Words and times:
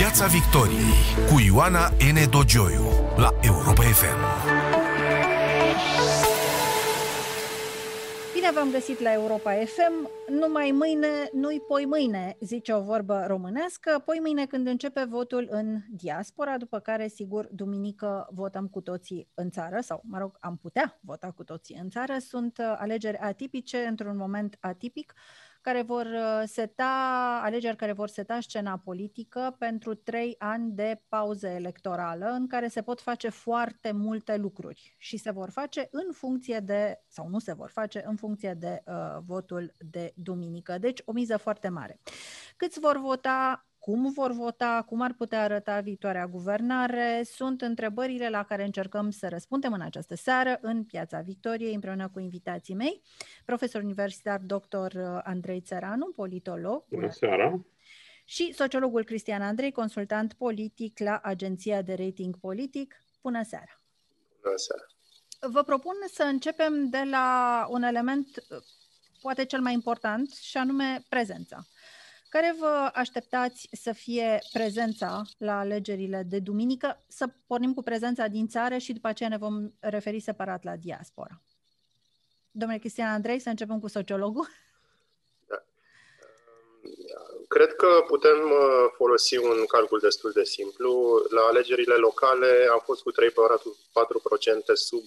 Piața 0.00 0.26
Victoriei 0.26 0.94
cu 1.28 1.40
Ioana 1.40 1.88
N. 1.88 2.30
Dogioiu 2.30 2.84
la 3.16 3.30
Europa 3.40 3.82
FM. 3.82 4.20
Bine 8.34 8.50
v-am 8.54 8.70
găsit 8.70 9.00
la 9.00 9.12
Europa 9.12 9.52
FM. 9.52 10.10
Numai 10.28 10.70
mâine, 10.70 11.06
nu-i 11.32 11.60
poi 11.68 11.84
mâine, 11.86 12.36
zice 12.40 12.72
o 12.72 12.82
vorbă 12.82 13.24
românească. 13.26 14.02
Poi 14.04 14.18
mâine 14.20 14.46
când 14.46 14.66
începe 14.66 15.04
votul 15.04 15.46
în 15.50 15.78
diaspora, 15.90 16.58
după 16.58 16.78
care, 16.78 17.08
sigur, 17.08 17.48
duminică 17.52 18.28
votăm 18.30 18.68
cu 18.68 18.80
toții 18.80 19.28
în 19.34 19.50
țară, 19.50 19.80
sau, 19.80 20.02
mă 20.04 20.18
rog, 20.18 20.36
am 20.40 20.56
putea 20.56 20.98
vota 21.00 21.30
cu 21.30 21.44
toții 21.44 21.78
în 21.82 21.90
țară. 21.90 22.18
Sunt 22.18 22.58
uh, 22.58 22.74
alegeri 22.78 23.16
atipice, 23.16 23.78
într-un 23.78 24.16
moment 24.16 24.56
atipic 24.60 25.14
care 25.60 25.82
vor 25.82 26.06
uh, 26.06 26.42
seta, 26.44 27.40
alegeri 27.42 27.76
care 27.76 27.92
vor 27.92 28.08
seta 28.08 28.40
scena 28.40 28.78
politică 28.78 29.56
pentru 29.58 29.94
trei 29.94 30.34
ani 30.38 30.72
de 30.72 31.02
pauză 31.08 31.46
electorală 31.46 32.26
în 32.26 32.46
care 32.46 32.68
se 32.68 32.82
pot 32.82 33.00
face 33.00 33.28
foarte 33.28 33.92
multe 33.92 34.36
lucruri 34.36 34.94
și 34.98 35.16
se 35.16 35.30
vor 35.30 35.50
face 35.50 35.88
în 35.90 36.12
funcție 36.12 36.60
de, 36.60 37.02
sau 37.08 37.28
nu 37.28 37.38
se 37.38 37.52
vor 37.52 37.70
face, 37.70 38.02
în 38.06 38.16
funcție 38.16 38.54
de 38.58 38.82
uh, 38.86 38.94
votul 39.26 39.74
de 39.78 40.12
duminică. 40.14 40.78
Deci 40.78 41.02
o 41.04 41.12
miză 41.12 41.36
foarte 41.36 41.68
mare. 41.68 42.00
Câți 42.56 42.80
vor 42.80 42.98
vota 43.00 43.69
cum 43.80 44.12
vor 44.12 44.32
vota, 44.32 44.84
cum 44.86 45.00
ar 45.00 45.12
putea 45.12 45.42
arăta 45.42 45.80
viitoarea 45.80 46.26
guvernare, 46.26 47.22
sunt 47.24 47.60
întrebările 47.60 48.28
la 48.28 48.44
care 48.44 48.64
încercăm 48.64 49.10
să 49.10 49.28
răspundem 49.28 49.72
în 49.72 49.80
această 49.80 50.14
seară 50.14 50.58
în 50.60 50.84
Piața 50.84 51.20
Victoriei 51.20 51.74
împreună 51.74 52.08
cu 52.08 52.20
invitații 52.20 52.74
mei, 52.74 53.02
profesor 53.44 53.82
universitar 53.82 54.40
dr. 54.40 54.98
Andrei 55.22 55.60
Țăranu, 55.60 56.06
politolog. 56.06 56.84
Bună 56.88 57.10
seara! 57.10 57.64
Și 58.24 58.52
sociologul 58.52 59.04
Cristian 59.04 59.42
Andrei, 59.42 59.72
consultant 59.72 60.32
politic 60.32 60.98
la 60.98 61.20
Agenția 61.22 61.82
de 61.82 61.94
Rating 61.94 62.36
Politic. 62.36 62.94
Bună 63.22 63.42
seara! 63.42 63.82
Bună 64.42 64.56
seara! 64.56 64.84
Vă 65.52 65.62
propun 65.62 65.94
să 66.12 66.22
începem 66.22 66.88
de 66.88 67.02
la 67.10 67.66
un 67.70 67.82
element 67.82 68.26
poate 69.20 69.44
cel 69.44 69.60
mai 69.60 69.72
important 69.72 70.30
și 70.30 70.56
anume 70.56 71.02
prezența. 71.08 71.66
Care 72.30 72.56
vă 72.58 72.90
așteptați 72.94 73.68
să 73.72 73.92
fie 73.92 74.38
prezența 74.52 75.22
la 75.38 75.58
alegerile 75.58 76.22
de 76.28 76.38
duminică? 76.38 77.02
Să 77.08 77.26
pornim 77.46 77.74
cu 77.74 77.82
prezența 77.82 78.26
din 78.26 78.48
țară 78.48 78.76
și 78.78 78.92
după 78.92 79.08
aceea 79.08 79.28
ne 79.28 79.36
vom 79.36 79.70
referi 79.80 80.20
separat 80.20 80.64
la 80.64 80.76
diaspora. 80.76 81.40
Domnule 82.50 82.80
Cristian 82.80 83.08
Andrei, 83.08 83.38
să 83.38 83.48
începem 83.48 83.80
cu 83.80 83.88
sociologul. 83.88 84.46
Da. 85.48 85.62
Cred 87.48 87.74
că 87.74 88.04
putem 88.06 88.38
uh, 88.50 88.90
folosi 88.96 89.36
un 89.36 89.64
calcul 89.66 89.98
destul 89.98 90.30
de 90.34 90.44
simplu. 90.44 91.22
La 91.30 91.40
alegerile 91.40 91.94
locale 91.94 92.68
am 92.70 92.82
fost 92.84 93.02
cu 93.02 93.12
3-4% 93.12 93.14
sub 94.74 95.02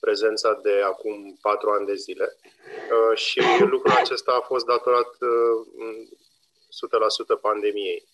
prezența 0.00 0.60
de 0.62 0.82
acum 0.84 1.38
4 1.40 1.70
ani 1.70 1.86
de 1.86 1.94
zile 1.94 2.36
uh, 2.36 3.16
și 3.16 3.40
lucrul 3.58 3.92
acesta 3.92 4.32
a 4.32 4.46
fost 4.46 4.64
datorat 4.64 5.10
uh, 5.20 6.08
100% 7.36 7.40
pandemiei. 7.40 8.08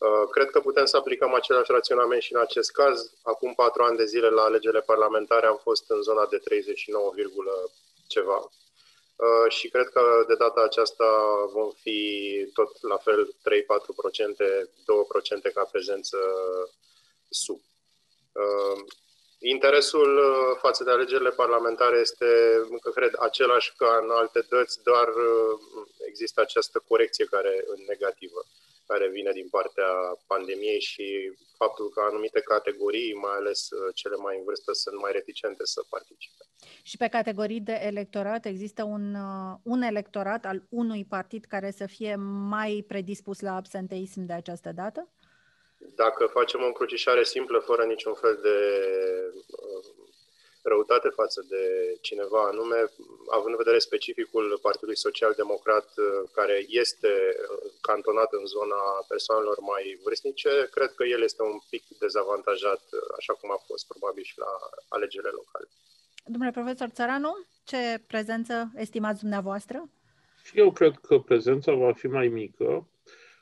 Uh, 0.00 0.28
cred 0.30 0.50
că 0.50 0.60
putem 0.60 0.84
să 0.84 0.96
aplicăm 0.96 1.34
același 1.34 1.72
raționament 1.72 2.22
și 2.22 2.32
în 2.34 2.40
acest 2.40 2.70
caz. 2.70 3.12
Acum 3.22 3.54
patru 3.54 3.82
ani 3.82 3.96
de 3.96 4.04
zile 4.04 4.28
la 4.28 4.42
alegerile 4.42 4.80
parlamentare 4.80 5.46
am 5.46 5.60
fost 5.62 5.90
în 5.90 6.02
zona 6.02 6.26
de 6.26 6.38
39, 6.38 7.12
ceva. 8.06 8.50
Uh, 9.16 9.52
și 9.52 9.68
cred 9.68 9.88
că 9.88 10.24
de 10.28 10.34
data 10.34 10.60
aceasta 10.62 11.04
vom 11.52 11.70
fi 11.70 12.00
tot 12.52 12.82
la 12.82 12.96
fel 12.96 13.26
3-4%, 13.26 13.30
2% 15.50 15.52
ca 15.54 15.64
prezență 15.64 16.18
sub. 17.28 17.60
Uh, 18.32 18.80
interesul 19.38 20.20
față 20.60 20.84
de 20.84 20.90
alegerile 20.90 21.30
parlamentare 21.30 21.98
este, 21.98 22.26
cred, 22.94 23.12
același 23.18 23.72
ca 23.76 23.98
în 24.02 24.10
alte 24.10 24.46
dăți, 24.48 24.82
doar 24.82 25.08
există 26.10 26.38
această 26.40 26.78
corecție 26.90 27.24
care 27.34 27.54
în 27.74 27.80
negativă 27.92 28.40
care 28.90 29.08
vine 29.08 29.32
din 29.40 29.48
partea 29.56 29.90
pandemiei 30.26 30.80
și 30.80 31.06
faptul 31.56 31.86
că 31.94 32.00
anumite 32.10 32.40
categorii, 32.40 33.14
mai 33.14 33.36
ales 33.40 33.60
uh, 33.70 33.94
cele 33.94 34.16
mai 34.24 34.36
în 34.38 34.44
vârstă, 34.44 34.72
sunt 34.72 34.96
mai 35.04 35.12
reticente 35.12 35.64
să 35.64 35.80
participe. 35.88 36.42
Și 36.82 36.96
pe 36.96 37.08
categorii 37.08 37.60
de 37.60 37.76
electorat 37.92 38.42
există 38.44 38.82
un, 38.82 39.14
uh, 39.14 39.52
un 39.62 39.80
electorat 39.82 40.44
al 40.44 40.58
unui 40.68 41.04
partid 41.04 41.44
care 41.44 41.70
să 41.70 41.86
fie 41.86 42.14
mai 42.56 42.84
predispus 42.88 43.40
la 43.40 43.54
absenteism 43.54 44.20
de 44.30 44.32
această 44.32 44.70
dată? 44.72 45.00
Dacă 46.02 46.22
facem 46.26 46.60
o 46.62 46.66
încrucișare 46.66 47.24
simplă, 47.24 47.58
fără 47.58 47.84
niciun 47.84 48.14
fel 48.14 48.38
de 48.42 48.56
uh, 49.46 50.09
răutate 50.62 51.08
față 51.08 51.46
de 51.48 51.62
cineva 52.00 52.42
anume, 52.52 52.80
având 53.36 53.52
în 53.54 53.62
vedere 53.64 53.78
specificul 53.78 54.58
Partidului 54.62 54.96
Social 55.06 55.32
Democrat, 55.36 55.88
uh, 55.96 56.28
care 56.32 56.56
este 56.68 57.12
uh, 57.34 57.72
cantonat 57.80 58.32
în 58.32 58.44
zona 58.46 58.80
persoanelor 59.08 59.58
mai 59.72 59.84
vârstnice, 60.04 60.68
cred 60.76 60.90
că 60.98 61.04
el 61.04 61.22
este 61.22 61.42
un 61.42 61.58
pic 61.70 61.82
dezavantajat, 61.98 62.82
uh, 62.92 63.00
așa 63.18 63.32
cum 63.40 63.50
a 63.50 63.60
fost 63.66 63.86
probabil 63.92 64.22
și 64.30 64.38
la 64.38 64.52
alegerile 64.88 65.32
locale. 65.40 65.66
Domnule 66.24 66.56
profesor 66.58 66.88
Țăranu, 66.88 67.32
ce 67.64 68.02
prezență 68.06 68.54
estimați 68.76 69.20
dumneavoastră? 69.20 69.78
Și 70.44 70.58
eu 70.58 70.70
cred 70.72 70.94
că 71.06 71.18
prezența 71.18 71.72
va 71.72 71.92
fi 71.92 72.06
mai 72.06 72.28
mică. 72.28 72.86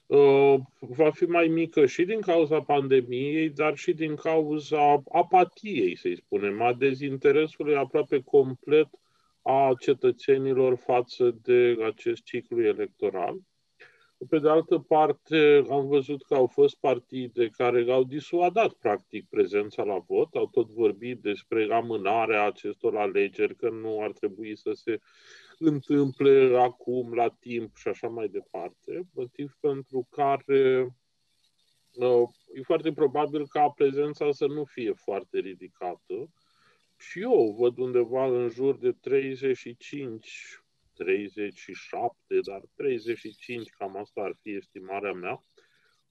Uh, 0.09 0.59
va 0.79 1.11
fi 1.11 1.25
mai 1.25 1.49
mică 1.49 1.87
și 1.87 2.05
din 2.05 2.21
cauza 2.21 2.61
pandemiei, 2.61 3.51
dar 3.51 3.77
și 3.77 3.93
din 3.93 4.15
cauza 4.15 5.03
apatiei, 5.13 5.97
să-i 5.97 6.17
spunem, 6.17 6.63
a 6.63 6.73
dezinteresului 6.73 7.77
aproape 7.77 8.23
complet 8.23 8.89
a 9.43 9.75
cetățenilor 9.81 10.77
față 10.77 11.39
de 11.43 11.77
acest 11.87 12.23
ciclu 12.23 12.63
electoral. 12.63 13.37
Pe 14.29 14.39
de 14.39 14.49
altă 14.49 14.79
parte, 14.79 15.65
am 15.71 15.87
văzut 15.87 16.25
că 16.25 16.35
au 16.35 16.47
fost 16.47 16.77
partide 16.77 17.47
care 17.47 17.87
au 17.89 18.05
disuadat, 18.05 18.73
practic, 18.73 19.29
prezența 19.29 19.83
la 19.83 19.99
vot, 20.07 20.35
au 20.35 20.47
tot 20.47 20.71
vorbit 20.71 21.19
despre 21.19 21.69
amânarea 21.71 22.47
acestor 22.47 22.97
alegeri, 22.97 23.57
că 23.57 23.69
nu 23.69 24.03
ar 24.03 24.13
trebui 24.13 24.57
să 24.57 24.73
se 24.73 25.01
întâmple 25.59 26.59
acum, 26.59 27.15
la 27.15 27.29
timp 27.29 27.77
și 27.77 27.89
așa 27.89 28.09
mai 28.09 28.29
departe, 28.29 29.09
motiv 29.13 29.57
pentru 29.61 30.07
care 30.11 30.97
uh, 31.93 32.29
e 32.55 32.63
foarte 32.63 32.93
probabil 32.93 33.49
ca 33.49 33.69
prezența 33.69 34.33
să 34.33 34.47
nu 34.47 34.65
fie 34.65 34.93
foarte 34.93 35.39
ridicată. 35.39 36.31
Și 36.97 37.21
eu 37.21 37.57
văd 37.59 37.79
undeva 37.79 38.27
în 38.27 38.49
jur 38.49 38.79
de 38.79 38.93
35, 38.93 40.63
37, 40.95 42.41
dar 42.43 42.61
35, 42.75 43.71
cam 43.71 43.97
asta 43.97 44.21
ar 44.21 44.33
fi 44.41 44.55
estimarea 44.55 45.13
mea, 45.13 45.43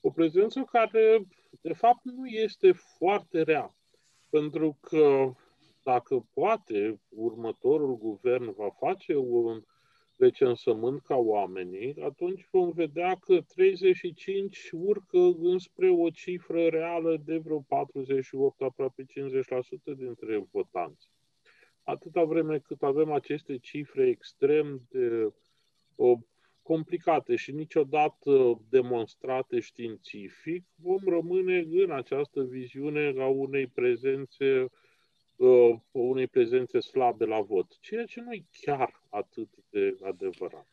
o 0.01 0.11
prezență 0.11 0.61
care, 0.71 1.21
de 1.61 1.73
fapt, 1.73 2.03
nu 2.03 2.25
este 2.25 2.71
foarte 2.71 3.41
rea. 3.41 3.75
Pentru 4.29 4.77
că 4.81 5.33
dacă 5.93 6.27
poate 6.33 7.01
următorul 7.09 7.97
guvern 7.97 8.55
va 8.55 8.69
face 8.69 9.15
un 9.15 9.61
recensământ 10.17 11.01
ca 11.01 11.15
oamenii, 11.15 11.95
atunci 12.01 12.47
vom 12.51 12.71
vedea 12.71 13.15
că 13.15 13.41
35 13.41 14.69
urcă 14.71 15.19
înspre 15.39 15.89
o 15.89 16.09
cifră 16.09 16.67
reală 16.67 17.21
de 17.25 17.37
vreo 17.37 17.59
48, 17.59 18.61
aproape 18.61 19.03
50% 19.03 19.05
dintre 19.97 20.47
votanți. 20.51 21.11
Atâta 21.83 22.23
vreme 22.23 22.59
cât 22.59 22.81
avem 22.81 23.11
aceste 23.11 23.57
cifre 23.57 24.07
extrem 24.07 24.81
de 24.89 25.33
o, 25.95 26.17
complicate 26.61 27.35
și 27.35 27.51
niciodată 27.51 28.61
demonstrate 28.69 29.59
științific, 29.59 30.65
vom 30.75 31.01
rămâne 31.05 31.67
în 31.69 31.91
această 31.91 32.43
viziune 32.43 33.13
a 33.17 33.27
unei 33.27 33.67
prezențe 33.67 34.67
uh, 35.37 35.79
unei 35.91 36.27
prezențe 36.27 36.79
slabe 36.79 37.25
la 37.25 37.41
vot, 37.41 37.79
ceea 37.79 38.05
ce 38.05 38.21
nu 38.21 38.33
e 38.33 38.45
chiar 38.61 39.01
atât 39.09 39.49
de 39.69 39.97
adevărat. 40.03 40.67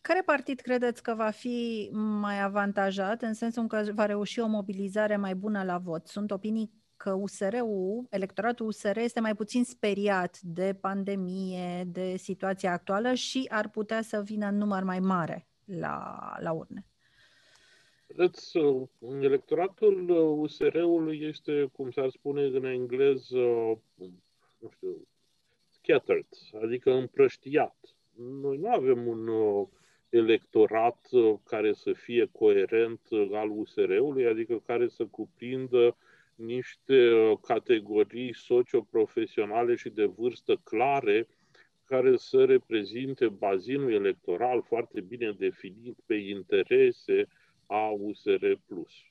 Care 0.00 0.22
partid 0.22 0.60
credeți 0.60 1.02
că 1.02 1.14
va 1.14 1.30
fi 1.30 1.88
mai 2.20 2.40
avantajat 2.40 3.22
în 3.22 3.34
sensul 3.34 3.66
că 3.66 3.84
va 3.94 4.06
reuși 4.06 4.40
o 4.40 4.46
mobilizare 4.46 5.16
mai 5.16 5.34
bună 5.34 5.62
la 5.64 5.78
vot? 5.78 6.06
Sunt 6.06 6.30
opinii 6.30 6.70
că 6.96 7.12
USR-ul, 7.12 8.06
electoratul 8.10 8.66
USR 8.66 8.96
este 8.96 9.20
mai 9.20 9.34
puțin 9.34 9.64
speriat 9.64 10.40
de 10.40 10.76
pandemie, 10.80 11.84
de 11.84 12.16
situația 12.16 12.72
actuală 12.72 13.14
și 13.14 13.46
ar 13.48 13.68
putea 13.68 14.02
să 14.02 14.22
vină 14.22 14.46
în 14.46 14.56
număr 14.56 14.82
mai 14.82 15.00
mare 15.00 15.48
la, 15.64 16.18
la 16.40 16.52
urne. 16.52 16.86
Vedeți, 18.08 18.58
electoratul 19.20 20.08
USR-ului 20.10 21.20
este, 21.20 21.68
cum 21.72 21.90
s-ar 21.90 22.10
spune 22.10 22.42
în 22.42 22.64
engleză, 22.64 23.38
nu 24.58 24.68
știu, 24.70 25.06
scattered, 25.68 26.26
adică 26.62 26.92
împrăștiat. 26.92 27.76
Noi 28.16 28.56
nu 28.56 28.68
avem 28.68 29.06
un 29.06 29.28
uh, 29.28 29.66
electorat 30.08 31.08
care 31.44 31.72
să 31.72 31.92
fie 31.92 32.28
coerent 32.32 33.00
al 33.32 33.50
USR-ului, 33.50 34.26
adică 34.26 34.62
care 34.66 34.88
să 34.88 35.06
cuprindă 35.06 35.96
niște 36.34 37.12
categorii 37.42 38.34
socioprofesionale 38.34 39.74
și 39.74 39.88
de 39.88 40.04
vârstă 40.04 40.60
clare 40.64 41.28
care 41.84 42.16
să 42.16 42.44
reprezinte 42.44 43.28
bazinul 43.28 43.92
electoral 43.92 44.62
foarte 44.62 45.00
bine 45.00 45.32
definit 45.38 45.98
pe 46.06 46.14
interese 46.14 47.28
a 47.68 47.88
USR+. 47.88 48.58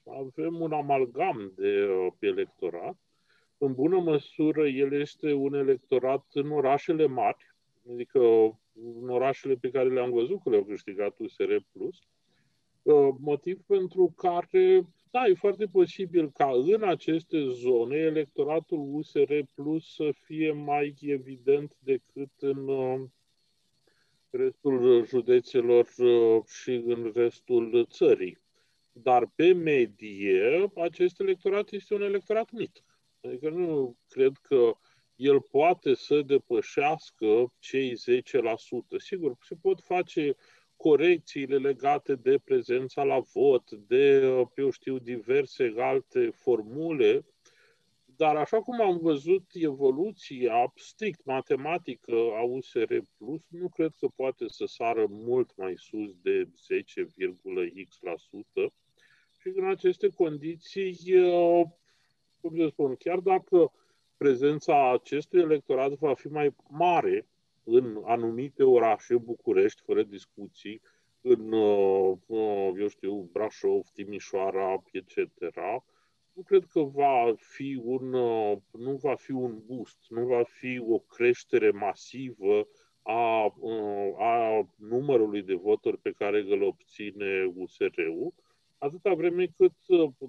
Avem 0.06 0.60
un 0.60 0.72
amalgam 0.72 1.54
de 1.56 1.88
electorat. 2.20 2.98
În 3.58 3.74
bună 3.74 4.00
măsură, 4.00 4.68
el 4.68 4.94
este 4.94 5.34
un 5.34 5.54
electorat 5.54 6.26
în 6.34 6.52
orașele 6.52 7.08
mari, 7.08 7.56
adică 7.92 8.20
în 9.02 9.10
orașele 9.10 9.56
pe 9.56 9.70
care 9.70 9.90
le-am 9.90 10.12
văzut 10.12 10.42
că 10.44 10.50
le-au 10.50 10.64
câștigat 10.64 11.20
USR+, 11.20 11.58
motiv 13.20 13.62
pentru 13.66 14.14
care 14.16 14.88
da, 15.12 15.26
e 15.26 15.34
foarte 15.34 15.66
posibil 15.66 16.32
ca 16.32 16.52
în 16.52 16.84
aceste 16.84 17.48
zone 17.48 17.98
electoratul 17.98 18.88
USR 18.92 19.34
Plus 19.56 19.94
să 19.96 20.10
fie 20.24 20.52
mai 20.52 20.96
evident 21.02 21.76
decât 21.80 22.32
în 22.40 22.68
uh, 22.68 23.02
restul 24.30 25.06
județelor 25.06 25.88
uh, 25.98 26.44
și 26.46 26.72
în 26.72 27.12
restul 27.14 27.88
țării. 27.90 28.38
Dar 29.02 29.32
pe 29.36 29.54
medie, 29.54 30.72
acest 30.76 31.20
electorat 31.20 31.72
este 31.72 31.94
un 31.94 32.02
electorat 32.02 32.52
mic. 32.52 32.84
Adică 33.22 33.50
nu 33.50 33.98
cred 34.08 34.32
că 34.42 34.78
el 35.16 35.42
poate 35.42 35.94
să 35.94 36.22
depășească 36.22 37.54
cei 37.60 37.96
10%. 37.96 37.98
Sigur, 38.98 39.38
se 39.42 39.56
pot 39.62 39.82
face 39.82 40.36
corecțiile 40.76 41.58
legate 41.58 42.16
de 42.16 42.40
prezența 42.44 43.04
la 43.04 43.20
vot, 43.34 43.72
de, 43.72 44.22
eu 44.56 44.70
știu, 44.70 45.00
diverse 45.00 45.74
alte 45.78 46.30
formule, 46.30 47.26
dar 48.06 48.36
așa 48.36 48.62
cum 48.62 48.82
am 48.82 48.98
văzut 48.98 49.44
evoluția 49.54 50.72
strict 50.76 51.26
matematică 51.26 52.16
a 52.16 52.42
USR+, 52.42 52.98
nu 53.48 53.70
cred 53.70 53.94
că 54.00 54.08
poate 54.16 54.48
să 54.48 54.66
sară 54.66 55.06
mult 55.10 55.56
mai 55.56 55.74
sus 55.78 56.16
de 56.22 56.44
10,x%. 56.44 56.48
Și 59.48 59.54
în 59.56 59.70
aceste 59.70 60.10
condiții, 60.10 60.98
cum 62.42 62.56
să 62.56 62.68
spun, 62.68 62.96
chiar 62.96 63.20
dacă 63.20 63.72
prezența 64.18 64.92
acestui 64.92 65.40
electorat 65.40 65.92
va 65.92 66.14
fi 66.14 66.28
mai 66.28 66.56
mare 66.70 67.28
în 67.64 68.02
anumite 68.06 68.64
orașe, 68.64 69.18
București, 69.18 69.82
fără 69.82 70.04
discuții, 70.04 70.82
în, 71.22 71.52
uh, 71.52 72.18
uh, 72.26 72.72
eu 72.80 72.88
știu, 72.88 73.30
Brașov, 73.32 73.86
Timișoara, 73.94 74.84
etc., 74.92 75.16
nu 76.34 76.44
cred 76.46 76.66
că 76.66 76.80
va 76.82 77.34
fi 77.38 77.82
un, 77.84 78.14
uh, 78.14 78.58
nu 78.72 78.96
va 78.96 79.16
fi 79.16 79.32
un 79.32 79.62
boost, 79.66 79.98
nu 80.10 80.26
va 80.26 80.44
fi 80.44 80.84
o 80.88 81.00
creștere 81.00 81.72
masivă 81.72 82.68
a, 83.02 83.54
a 84.18 84.68
numărului 84.76 85.42
de 85.42 85.54
voturi 85.54 85.98
pe 85.98 86.12
care 86.12 86.40
îl 86.40 86.62
obține 86.62 87.52
USR-ul, 87.56 88.34
atâta 88.78 89.14
vreme 89.14 89.46
cât 89.46 89.74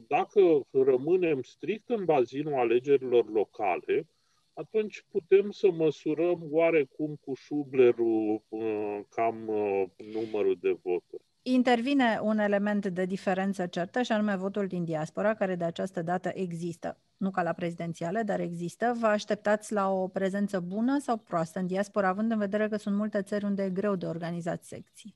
dacă 0.06 0.41
rămânem 0.71 1.43
strict 1.43 1.89
în 1.89 2.05
bazinul 2.05 2.55
alegerilor 2.55 3.31
locale, 3.31 4.06
atunci 4.53 5.05
putem 5.11 5.50
să 5.50 5.71
măsurăm 5.71 6.47
oarecum 6.50 7.19
cu 7.25 7.35
șublerul 7.35 8.43
uh, 8.49 9.00
cam 9.09 9.49
uh, 9.49 9.85
numărul 10.12 10.59
de 10.61 10.79
voturi. 10.83 11.23
Intervine 11.43 12.19
un 12.23 12.39
element 12.39 12.87
de 12.87 13.05
diferență 13.05 13.67
certă 13.67 14.03
și 14.03 14.12
anume 14.12 14.37
votul 14.37 14.67
din 14.67 14.85
diaspora, 14.85 15.35
care 15.35 15.55
de 15.55 15.65
această 15.65 16.03
dată 16.03 16.31
există. 16.35 16.99
Nu 17.17 17.31
ca 17.31 17.43
la 17.43 17.53
prezidențiale, 17.53 18.23
dar 18.23 18.41
există. 18.41 18.97
Vă 19.00 19.06
așteptați 19.06 19.73
la 19.73 19.91
o 19.91 20.09
prezență 20.09 20.61
bună 20.61 20.99
sau 20.99 21.17
proastă 21.17 21.59
în 21.59 21.67
diaspora, 21.67 22.09
având 22.09 22.31
în 22.31 22.39
vedere 22.39 22.69
că 22.69 22.77
sunt 22.77 22.97
multe 22.97 23.23
țări 23.23 23.45
unde 23.45 23.62
e 23.62 23.71
greu 23.71 23.97
de 23.97 24.06
organizat 24.06 24.65
secții? 24.65 25.15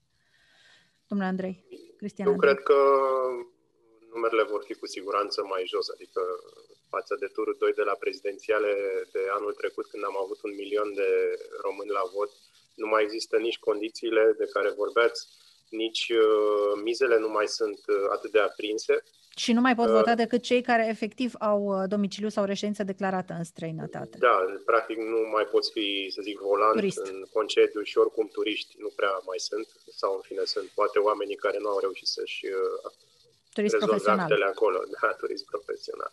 Domnule 1.13 1.33
Andrei, 1.35 1.55
Cristian 1.97 2.27
Eu 2.27 2.33
Andrei. 2.33 2.49
cred 2.49 2.63
că 2.69 2.79
numerele 4.13 4.43
vor 4.43 4.63
fi 4.69 4.75
cu 4.75 4.87
siguranță 4.87 5.39
mai 5.53 5.63
jos, 5.73 5.89
adică 5.89 6.21
față 6.89 7.17
de 7.21 7.27
turul 7.27 7.57
2 7.59 7.73
de 7.73 7.83
la 7.83 7.97
prezidențiale 8.03 8.73
de 9.13 9.23
anul 9.39 9.53
trecut, 9.53 9.87
când 9.87 10.05
am 10.05 10.17
avut 10.25 10.41
un 10.43 10.55
milion 10.55 10.95
de 10.95 11.11
români 11.65 11.97
la 11.99 12.05
vot, 12.15 12.31
nu 12.75 12.87
mai 12.87 13.03
există 13.03 13.37
nici 13.37 13.59
condițiile 13.59 14.35
de 14.39 14.47
care 14.55 14.71
vorbeați, 14.83 15.21
nici 15.71 16.03
uh, 16.09 16.73
mizele 16.83 17.19
nu 17.19 17.29
mai 17.29 17.49
sunt 17.49 17.81
uh, 17.89 18.05
atât 18.17 18.31
de 18.31 18.43
aprinse. 18.49 18.95
Și 19.37 19.53
nu 19.53 19.61
mai 19.61 19.75
pot 19.75 19.89
uh, 19.89 19.93
vota 19.93 20.15
decât 20.15 20.43
cei 20.43 20.63
care 20.63 20.87
efectiv 20.89 21.33
au 21.39 21.61
uh, 21.65 21.89
domiciliu 21.89 22.29
sau 22.29 22.45
reședință 22.45 22.83
declarată 22.83 23.33
în 23.39 23.45
străinătate. 23.45 24.19
Da, 24.19 24.45
practic 24.65 24.97
nu 24.97 25.21
mai 25.33 25.45
poți 25.45 25.71
fi, 25.71 26.11
să 26.15 26.21
zic, 26.23 26.39
volant 26.39 26.73
Turist. 26.73 26.99
în 26.99 27.25
concediu 27.33 27.83
și 27.83 27.99
oricum 27.99 28.29
turiști 28.33 28.75
nu 28.79 28.91
prea 28.97 29.21
mai 29.27 29.39
sunt, 29.39 29.69
sau 29.95 30.15
în 30.15 30.21
fine 30.21 30.45
sunt 30.45 30.67
poate 30.75 30.99
oamenii 30.99 31.37
care 31.37 31.59
nu 31.61 31.69
au 31.69 31.79
reușit 31.79 32.07
să-și 32.07 32.47
uh, 32.47 32.93
turist 33.53 33.77
profesional. 33.77 34.43
acolo, 34.43 34.79
da, 35.01 35.09
turist 35.09 35.45
profesional. 35.45 36.13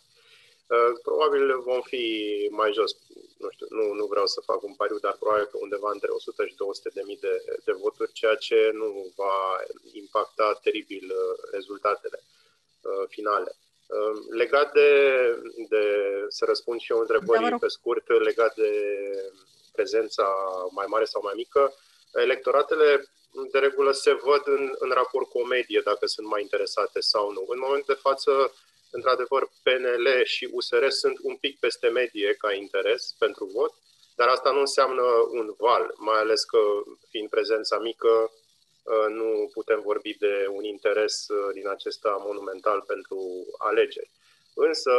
Uh, 0.66 0.92
probabil 1.02 1.60
vom 1.60 1.80
fi 1.80 2.04
mai 2.50 2.72
jos. 2.72 2.96
Nu 3.38 3.48
știu, 3.50 3.66
nu, 3.70 3.92
nu 3.92 4.04
vreau 4.06 4.26
să 4.26 4.40
fac 4.40 4.62
un 4.62 4.74
pariu, 4.74 4.98
dar 4.98 5.16
probabil 5.18 5.44
că 5.44 5.56
undeva 5.60 5.90
între 5.92 6.10
100 6.10 6.46
și 6.46 6.54
200 6.54 6.90
de 6.94 7.02
mii 7.06 7.18
de, 7.20 7.34
de 7.64 7.72
voturi, 7.72 8.12
ceea 8.12 8.34
ce 8.34 8.70
nu 8.72 9.12
va 9.16 9.36
impacta 9.92 10.58
teribil 10.62 11.04
uh, 11.04 11.50
rezultatele 11.52 12.18
uh, 12.22 12.39
finale. 13.08 13.56
Legat 14.30 14.72
de, 14.72 14.90
de, 15.68 15.84
să 16.28 16.44
răspund 16.44 16.80
și 16.80 16.92
eu 16.92 16.98
întrebării 16.98 17.48
da, 17.48 17.56
pe 17.56 17.68
scurt, 17.68 18.08
legat 18.08 18.54
de 18.54 18.70
prezența 19.72 20.26
mai 20.70 20.86
mare 20.88 21.04
sau 21.04 21.20
mai 21.24 21.32
mică, 21.36 21.74
electoratele 22.14 23.10
de 23.50 23.58
regulă 23.58 23.92
se 23.92 24.12
văd 24.12 24.42
în, 24.44 24.74
în 24.78 24.90
raport 24.90 25.28
cu 25.28 25.38
o 25.38 25.46
medie, 25.46 25.80
dacă 25.84 26.06
sunt 26.06 26.26
mai 26.26 26.40
interesate 26.42 27.00
sau 27.00 27.32
nu. 27.32 27.44
În 27.48 27.58
momentul 27.58 27.94
de 27.94 28.00
față, 28.00 28.52
într-adevăr, 28.90 29.50
PNL 29.62 30.06
și 30.24 30.48
USR 30.52 30.88
sunt 30.88 31.18
un 31.22 31.36
pic 31.36 31.58
peste 31.58 31.88
medie 31.88 32.34
ca 32.34 32.52
interes 32.52 33.14
pentru 33.18 33.44
vot, 33.44 33.72
dar 34.16 34.28
asta 34.28 34.50
nu 34.50 34.60
înseamnă 34.60 35.02
un 35.30 35.54
val, 35.58 35.94
mai 35.96 36.18
ales 36.18 36.44
că, 36.44 36.58
fiind 37.08 37.28
prezența 37.28 37.78
mică, 37.78 38.08
ă, 38.08 38.30
nu 39.08 39.50
putem 39.52 39.80
vorbi 39.80 40.16
de 40.18 40.46
un 40.50 40.64
interes 40.64 41.28
ă, 41.28 41.50
din 41.52 41.68
acesta 41.68 42.22
monumental 42.26 42.80
pentru 42.86 43.18
alegeri. 43.58 44.10
Însă, 44.54 44.92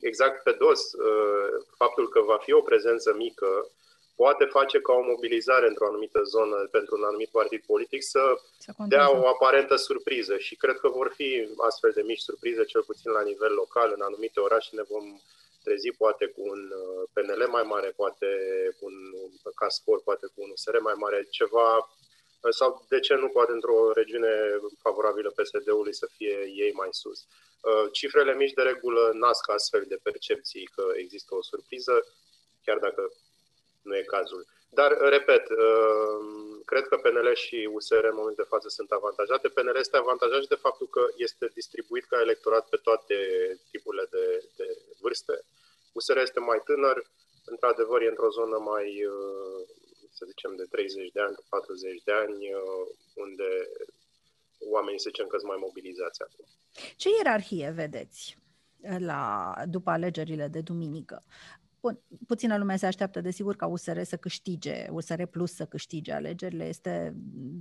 exact 0.00 0.42
pe 0.42 0.52
dos, 0.52 0.92
ă, 0.92 1.08
faptul 1.76 2.08
că 2.08 2.20
va 2.20 2.36
fi 2.36 2.52
o 2.52 2.60
prezență 2.60 3.14
mică 3.14 3.70
poate 4.16 4.44
face 4.44 4.80
ca 4.80 4.92
o 4.92 5.02
mobilizare 5.02 5.66
într-o 5.68 5.86
anumită 5.86 6.22
zonă 6.22 6.56
pentru 6.70 6.96
un 6.96 7.04
anumit 7.04 7.28
partid 7.28 7.62
politic 7.66 8.02
să 8.02 8.40
dea 8.88 9.10
o 9.18 9.28
aparentă 9.28 9.76
surpriză 9.76 10.36
și 10.36 10.56
cred 10.56 10.76
că 10.78 10.88
vor 10.88 11.12
fi 11.14 11.48
astfel 11.56 11.92
de 11.94 12.02
mici 12.02 12.26
surprize, 12.28 12.64
cel 12.64 12.82
puțin 12.82 13.10
la 13.10 13.22
nivel 13.22 13.52
local, 13.52 13.92
în 13.96 14.00
anumite 14.00 14.40
orașe. 14.40 14.68
Ne 14.72 14.82
vom 14.88 15.20
trezi 15.62 15.90
poate 15.90 16.26
cu 16.26 16.40
un 16.52 16.72
uh, 16.82 17.08
PNL 17.12 17.48
mai 17.50 17.62
mare, 17.62 17.88
poate 17.96 18.26
cu 18.78 18.84
un 18.86 18.96
Caspor, 19.54 20.02
poate 20.02 20.26
cu 20.26 20.42
un 20.44 20.50
USR 20.50 20.78
mai 20.78 20.94
mare, 20.96 21.26
ceva 21.30 21.76
uh, 21.76 22.05
sau 22.50 22.84
de 22.88 23.00
ce 23.00 23.14
nu 23.14 23.28
poate 23.28 23.52
într-o 23.52 23.92
regiune 23.92 24.60
favorabilă 24.78 25.30
PSD-ului 25.30 25.94
să 25.94 26.08
fie 26.16 26.36
ei 26.54 26.72
mai 26.72 26.88
sus. 26.90 27.18
Uh, 27.60 27.88
cifrele 27.92 28.34
mici 28.34 28.52
de 28.52 28.62
regulă 28.62 29.10
nasc 29.14 29.50
astfel 29.50 29.84
de 29.88 29.98
percepții 30.02 30.70
că 30.74 30.84
există 30.94 31.34
o 31.34 31.42
surpriză, 31.42 32.06
chiar 32.64 32.78
dacă 32.78 33.12
nu 33.82 33.96
e 33.96 34.02
cazul. 34.02 34.46
Dar, 34.68 34.90
repet, 34.98 35.48
uh, 35.48 36.18
cred 36.64 36.84
că 36.88 36.96
PNL 36.96 37.34
și 37.34 37.68
USR 37.72 38.04
în 38.04 38.18
momentul 38.20 38.44
de 38.44 38.52
față 38.54 38.68
sunt 38.68 38.90
avantajate. 38.90 39.48
PNL 39.48 39.76
este 39.76 39.96
avantajat 39.96 40.42
și 40.42 40.54
de 40.54 40.64
faptul 40.66 40.88
că 40.88 41.02
este 41.16 41.50
distribuit 41.54 42.04
ca 42.04 42.20
electorat 42.20 42.68
pe 42.68 42.76
toate 42.76 43.16
tipurile 43.70 44.06
de, 44.10 44.44
de 44.56 44.66
vârste. 45.00 45.44
USR 45.92 46.16
este 46.16 46.40
mai 46.40 46.60
tânăr, 46.64 46.96
într-adevăr 47.44 48.00
e 48.02 48.08
într-o 48.14 48.30
zonă 48.30 48.58
mai, 48.58 49.04
uh, 49.04 49.60
să 50.18 50.24
zicem, 50.32 50.52
de 50.56 50.66
30 50.70 51.12
de 51.16 51.20
ani, 51.26 51.36
40 51.48 52.02
de 52.08 52.12
ani, 52.12 52.40
uh, 52.60 52.86
unde 53.24 53.48
oamenii 54.74 55.00
se 55.00 55.08
zicem 55.12 55.26
că 55.26 55.36
sunt 55.38 55.50
mai 55.50 55.64
mobilizați 55.66 56.22
acum. 56.26 56.46
Ce 56.96 57.08
ierarhie 57.16 57.70
vedeți 57.82 58.38
la, 59.10 59.52
după 59.74 59.90
alegerile 59.90 60.48
de 60.48 60.60
duminică? 60.60 61.22
Bun, 61.80 62.00
puțină 62.26 62.58
lume 62.58 62.76
se 62.76 62.86
așteaptă, 62.86 63.20
desigur, 63.20 63.56
ca 63.56 63.66
USR 63.66 64.02
să 64.02 64.16
câștige, 64.16 64.86
USR 64.90 65.22
Plus 65.22 65.54
să 65.54 65.64
câștige 65.64 66.12
alegerile. 66.12 66.64
Este 66.64 67.12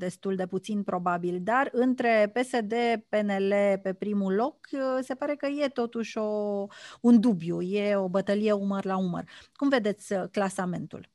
destul 0.04 0.36
de 0.36 0.48
puțin 0.48 0.84
probabil, 0.84 1.40
dar 1.42 1.70
între 1.72 2.32
PSD, 2.34 2.74
PNL 3.10 3.54
pe 3.82 3.94
primul 3.94 4.34
loc, 4.34 4.68
se 5.02 5.16
pare 5.16 5.36
că 5.36 5.46
e 5.46 5.68
totuși 5.68 6.18
o, 6.18 6.68
un 7.02 7.20
dubiu, 7.20 7.62
e 7.62 7.96
o 7.96 8.10
bătălie 8.10 8.52
umăr 8.52 8.86
la 8.86 8.98
umăr. 8.98 9.24
Cum 9.56 9.70
vedeți 9.70 10.14
uh, 10.14 10.24
clasamentul? 10.32 11.14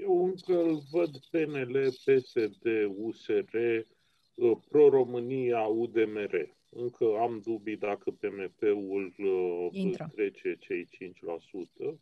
Eu 0.00 0.10
Eu 0.10 0.24
încă 0.24 0.62
îl 0.62 0.82
văd 0.90 1.16
PNL, 1.30 1.88
PSD, 2.04 2.66
USR, 2.96 3.56
uh, 4.34 4.56
Pro-România, 4.68 5.60
UDMR. 5.60 6.56
Încă 6.70 7.04
am 7.20 7.40
dubii 7.44 7.76
dacă 7.76 8.10
PMP-ul 8.10 9.14
uh, 9.18 9.68
Intră. 9.70 10.10
trece 10.14 10.56
cei 10.60 10.88
5%. 11.84 11.94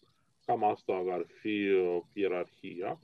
Cam 0.45 0.65
asta 0.65 1.05
ar 1.09 1.27
fi 1.41 1.67
ierarhia. 2.13 3.01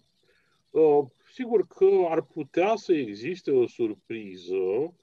Sigur 1.32 1.66
că 1.66 1.88
ar 2.08 2.22
putea 2.22 2.76
să 2.76 2.92
existe 2.92 3.50
o 3.50 3.66
surpriză 3.66 4.94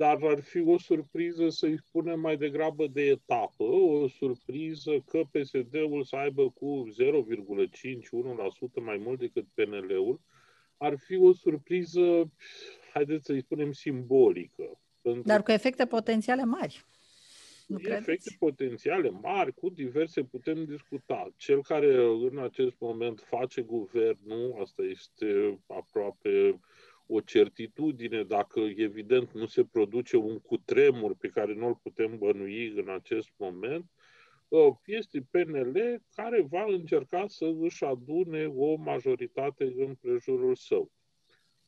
dar 0.00 0.18
ar 0.22 0.40
fi 0.40 0.60
o 0.66 0.78
surpriză 0.78 1.48
să-i 1.48 1.78
spunem 1.78 2.20
mai 2.20 2.36
degrabă 2.36 2.86
de 2.86 3.02
etapă, 3.02 3.64
o 3.64 4.08
surpriză 4.08 5.04
că 5.06 5.20
PSD-ul 5.30 6.04
să 6.04 6.16
aibă 6.16 6.50
cu 6.50 6.88
0,5-1% 7.02 8.82
mai 8.82 8.96
mult 8.96 9.18
decât 9.18 9.46
PNL-ul, 9.54 10.20
ar 10.76 10.98
fi 10.98 11.16
o 11.16 11.32
surpriză, 11.32 12.32
haideți 12.92 13.24
să-i 13.24 13.40
spunem, 13.40 13.72
simbolică. 13.72 14.80
Dar 15.24 15.42
cu 15.42 15.50
efecte 15.50 15.86
potențiale 15.86 16.44
mari. 16.44 16.84
Nu 17.66 17.76
efecte 17.78 18.02
credeți? 18.02 18.36
potențiale 18.38 19.10
mari, 19.10 19.54
cu 19.54 19.68
diverse 19.68 20.22
putem 20.22 20.64
discuta. 20.64 21.32
Cel 21.36 21.62
care 21.62 21.94
în 22.30 22.38
acest 22.38 22.74
moment 22.78 23.20
face 23.20 23.60
guvernul, 23.60 24.56
asta 24.60 24.82
este 24.82 25.58
aproape 25.66 26.60
o 27.12 27.20
certitudine 27.20 28.22
dacă 28.22 28.60
evident 28.60 29.32
nu 29.32 29.46
se 29.46 29.64
produce 29.64 30.16
un 30.16 30.38
cutremur 30.38 31.14
pe 31.14 31.28
care 31.28 31.54
nu-l 31.54 31.74
putem 31.82 32.18
bănui 32.18 32.68
în 32.68 32.88
acest 32.88 33.28
moment, 33.36 33.90
ă, 34.52 34.80
este 34.84 35.26
PNL 35.30 36.02
care 36.14 36.42
va 36.42 36.64
încerca 36.68 37.24
să 37.26 37.52
își 37.60 37.84
adune 37.84 38.46
o 38.46 38.76
majoritate 38.76 39.74
în 39.76 39.94
prejurul 39.94 40.54
său. 40.54 40.90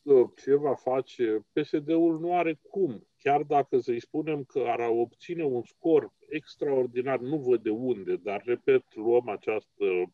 Ă, 0.06 0.32
ce 0.42 0.54
va 0.54 0.74
face? 0.74 1.46
PSD-ul 1.52 2.20
nu 2.20 2.36
are 2.36 2.58
cum. 2.70 3.06
Chiar 3.18 3.42
dacă 3.42 3.78
să-i 3.78 4.00
spunem 4.00 4.44
că 4.44 4.64
ar 4.66 4.88
obține 4.88 5.44
un 5.44 5.62
scor 5.62 6.12
extraordinar, 6.28 7.18
nu 7.18 7.36
văd 7.36 7.62
de 7.62 7.70
unde, 7.70 8.16
dar, 8.16 8.42
repet, 8.44 8.94
luăm 8.94 9.28
această 9.28 10.12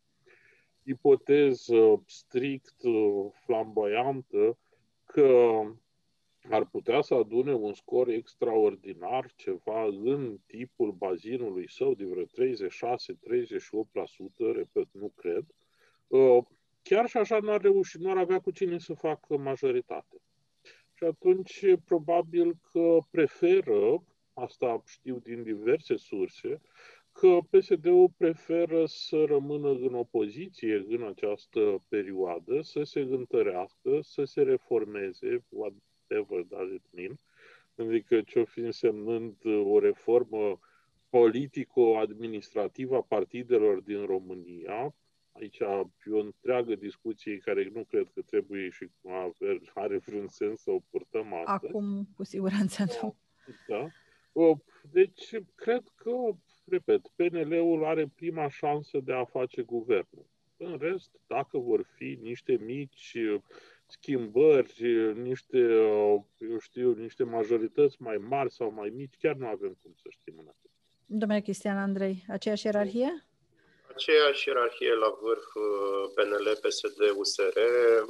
ipoteză 0.83 2.03
strict 2.07 2.85
ă, 2.85 3.31
flamboyantă, 5.13 5.81
că 6.43 6.55
ar 6.55 6.65
putea 6.65 7.01
să 7.01 7.15
adune 7.15 7.55
un 7.55 7.73
scor 7.73 8.09
extraordinar, 8.09 9.33
ceva 9.35 9.85
în 9.85 10.39
tipul 10.47 10.93
bazinului 10.93 11.71
său 11.71 11.95
de 11.95 12.05
vreo 12.05 12.25
36-38%, 12.25 12.27
repet, 14.55 14.89
nu 14.93 15.13
cred, 15.17 15.45
uh, 16.07 16.45
chiar 16.83 17.09
și 17.09 17.17
așa 17.17 17.39
nu 17.39 17.53
ar 17.53 17.61
reuși, 17.61 17.99
nu 17.99 18.11
ar 18.11 18.17
avea 18.17 18.41
cu 18.41 18.51
cine 18.51 18.79
să 18.79 18.95
facă 18.95 19.37
majoritate. 19.37 20.17
Și 20.95 21.05
atunci, 21.05 21.65
probabil 21.85 22.59
că 22.73 22.99
preferă, 23.11 24.05
asta 24.33 24.83
știu 24.87 25.19
din 25.19 25.43
diverse 25.43 25.97
surse, 25.97 26.61
că 27.21 27.39
PSD-ul 27.51 28.13
preferă 28.17 28.87
să 28.87 29.25
rămână 29.25 29.69
în 29.69 29.95
opoziție 29.95 30.85
în 30.89 31.03
această 31.03 31.85
perioadă, 31.89 32.61
să 32.63 32.83
se 32.83 33.01
întărească, 33.01 33.99
să 34.01 34.25
se 34.25 34.43
reformeze, 34.43 35.45
whatever 35.49 36.43
does 36.49 36.71
it 36.73 36.85
mean, 36.91 37.19
adică 37.77 38.21
ce-o 38.21 38.45
fi 38.45 38.61
însemnând 38.61 39.37
o 39.65 39.79
reformă 39.79 40.61
politico-administrativă 41.09 42.97
a 42.97 43.03
partidelor 43.03 43.81
din 43.81 44.07
România. 44.07 44.95
Aici 45.33 45.59
e 45.59 46.11
o 46.11 46.19
întreagă 46.19 46.75
discuție 46.75 47.39
care 47.39 47.71
nu 47.75 47.85
cred 47.85 48.11
că 48.15 48.21
trebuie 48.23 48.69
și 48.71 48.91
are 49.75 49.97
vreun 49.97 50.29
sens 50.29 50.61
să 50.61 50.71
o 50.71 50.79
purtăm 50.91 51.35
astăzi. 51.35 51.73
Acum, 51.73 52.09
cu 52.17 52.25
siguranță 52.25 52.85
nu. 53.03 53.17
Da. 53.69 53.89
Deci, 54.91 55.35
cred 55.55 55.83
că 55.95 56.11
repet, 56.71 57.01
PNL-ul 57.17 57.85
are 57.85 58.13
prima 58.17 58.49
șansă 58.49 58.99
de 59.05 59.13
a 59.13 59.25
face 59.25 59.63
guvernul. 59.63 60.27
În 60.57 60.77
rest, 60.81 61.11
dacă 61.27 61.59
vor 61.59 61.87
fi 61.97 62.19
niște 62.23 62.59
mici 62.61 63.15
uh, 63.15 63.41
schimbări, 63.87 64.75
uh, 64.87 65.15
niște, 65.15 65.59
uh, 65.59 66.21
eu 66.39 66.59
știu, 66.59 66.93
niște 66.93 67.23
majorități 67.25 67.97
mai 67.99 68.17
mari 68.17 68.53
sau 68.53 68.73
mai 68.73 68.89
mici, 68.89 69.15
chiar 69.19 69.35
nu 69.35 69.47
avem 69.47 69.79
cum 69.83 69.93
să 70.03 70.09
știm 70.09 70.35
în 70.39 70.47
atât. 70.49 70.71
Domnule 71.07 71.41
Cristian 71.41 71.77
Andrei, 71.77 72.25
aceeași 72.29 72.67
ierarhie? 72.67 73.27
Aceeași 73.95 74.49
ierarhie 74.49 74.95
la 74.95 75.19
vârf 75.21 75.47
PNL, 76.15 76.59
PSD, 76.63 77.01
USR. 77.17 77.59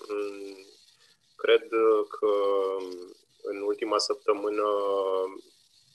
Mm, 0.08 0.56
cred 1.36 1.68
că 2.18 2.32
în 3.42 3.60
ultima 3.62 3.98
săptămână 3.98 4.64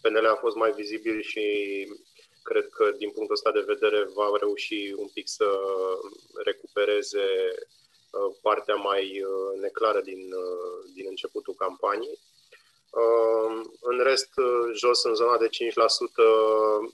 PNL 0.01 0.25
a 0.25 0.35
fost 0.35 0.55
mai 0.55 0.71
vizibil 0.71 1.21
și 1.21 1.43
cred 2.43 2.69
că 2.69 2.91
din 2.97 3.09
punctul 3.09 3.35
ăsta 3.35 3.51
de 3.51 3.63
vedere 3.73 4.09
va 4.13 4.29
reuși 4.39 4.93
un 4.97 5.07
pic 5.13 5.27
să 5.27 5.47
recupereze 6.43 7.27
uh, 7.55 8.35
partea 8.41 8.75
mai 8.75 9.03
uh, 9.21 9.59
neclară 9.61 10.01
din, 10.01 10.31
uh, 10.33 10.91
din 10.93 11.05
începutul 11.09 11.53
campaniei. 11.53 12.19
În 13.81 14.03
rest, 14.03 14.29
jos 14.73 15.03
în 15.03 15.15
zona 15.15 15.37
de 15.37 15.47
5%, 15.47 15.49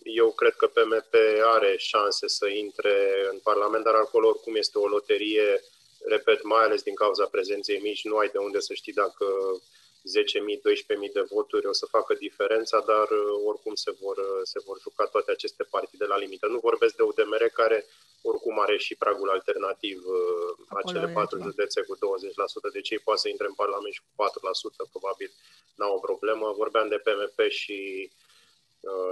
eu 0.04 0.32
cred 0.32 0.54
că 0.54 0.68
PMP 0.68 1.14
are 1.44 1.76
șanse 1.78 2.28
să 2.28 2.48
intre 2.48 3.28
în 3.32 3.40
Parlament, 3.44 3.84
dar 3.84 3.94
acolo 3.94 4.28
oricum 4.28 4.56
este 4.56 4.78
o 4.78 4.88
loterie, 4.88 5.64
repet, 6.06 6.44
mai 6.44 6.64
ales 6.64 6.82
din 6.82 6.96
cauza 6.96 7.26
prezenței 7.26 7.80
mici, 7.80 8.04
nu 8.04 8.18
ai 8.18 8.30
de 8.30 8.38
unde 8.38 8.60
să 8.60 8.74
știi 8.74 8.94
dacă 8.94 9.26
10.000, 9.56 9.79
12.000 10.00 11.12
de 11.14 11.22
voturi 11.36 11.66
o 11.66 11.74
să 11.74 11.86
facă 11.86 12.14
diferența, 12.14 12.84
dar 12.92 13.08
uh, 13.10 13.42
oricum 13.46 13.76
se 13.76 13.92
vor, 14.02 14.18
uh, 14.18 14.42
se 14.44 14.60
vor 14.66 14.78
juca 14.82 15.06
toate 15.06 15.32
aceste 15.32 15.64
partide 15.64 16.06
la 16.06 16.18
limită. 16.18 16.48
Nu 16.48 16.60
vorbesc 16.60 16.96
de 16.96 17.04
UDMR, 17.04 17.44
care 17.54 17.86
oricum 18.22 18.60
are 18.60 18.78
și 18.78 18.96
pragul 18.96 19.30
alternativ, 19.30 19.98
uh, 20.06 20.52
Acolo 20.68 20.82
acele 20.84 21.08
patru 21.14 21.42
județe 21.42 21.82
cu 21.82 21.96
20%, 21.96 22.70
deci 22.74 22.90
ei 22.90 23.00
poate 23.00 23.20
să 23.20 23.30
intre 23.30 23.48
în 23.48 23.54
Parlament 23.54 23.94
și 23.94 24.02
cu 24.02 24.12
4%, 24.16 24.90
probabil 24.92 25.32
n-au 25.76 25.96
o 25.96 26.00
problemă. 26.00 26.54
Vorbeam 26.58 26.88
de 26.88 27.02
PMP 27.06 27.40
și 27.50 28.12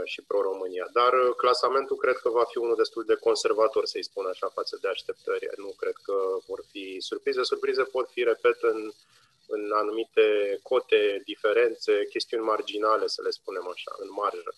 și 0.04 0.22
Pro-România. 0.22 0.88
Dar 0.94 1.14
clasamentul 1.38 1.98
cred 1.98 2.18
că 2.18 2.30
va 2.30 2.44
fi 2.44 2.58
unul 2.58 2.76
destul 2.76 3.04
de 3.06 3.16
conservator, 3.16 3.86
să-i 3.86 4.04
spun 4.04 4.26
așa, 4.26 4.48
față 4.48 4.78
de 4.82 4.88
așteptări. 4.88 5.50
Nu 5.56 5.74
cred 5.78 5.96
că 6.04 6.16
vor 6.48 6.64
fi 6.72 6.98
surprize. 7.00 7.44
Surprize 7.44 7.84
pot 7.84 8.10
fi, 8.10 8.24
repet, 8.24 8.58
în 8.62 8.92
în 9.48 9.64
anumite 9.82 10.26
cote, 10.62 11.22
diferențe, 11.26 11.94
chestiuni 12.10 12.44
marginale, 12.44 13.08
să 13.08 13.22
le 13.22 13.30
spunem 13.30 13.66
așa, 13.74 13.92
în 14.04 14.10
marjă. 14.22 14.52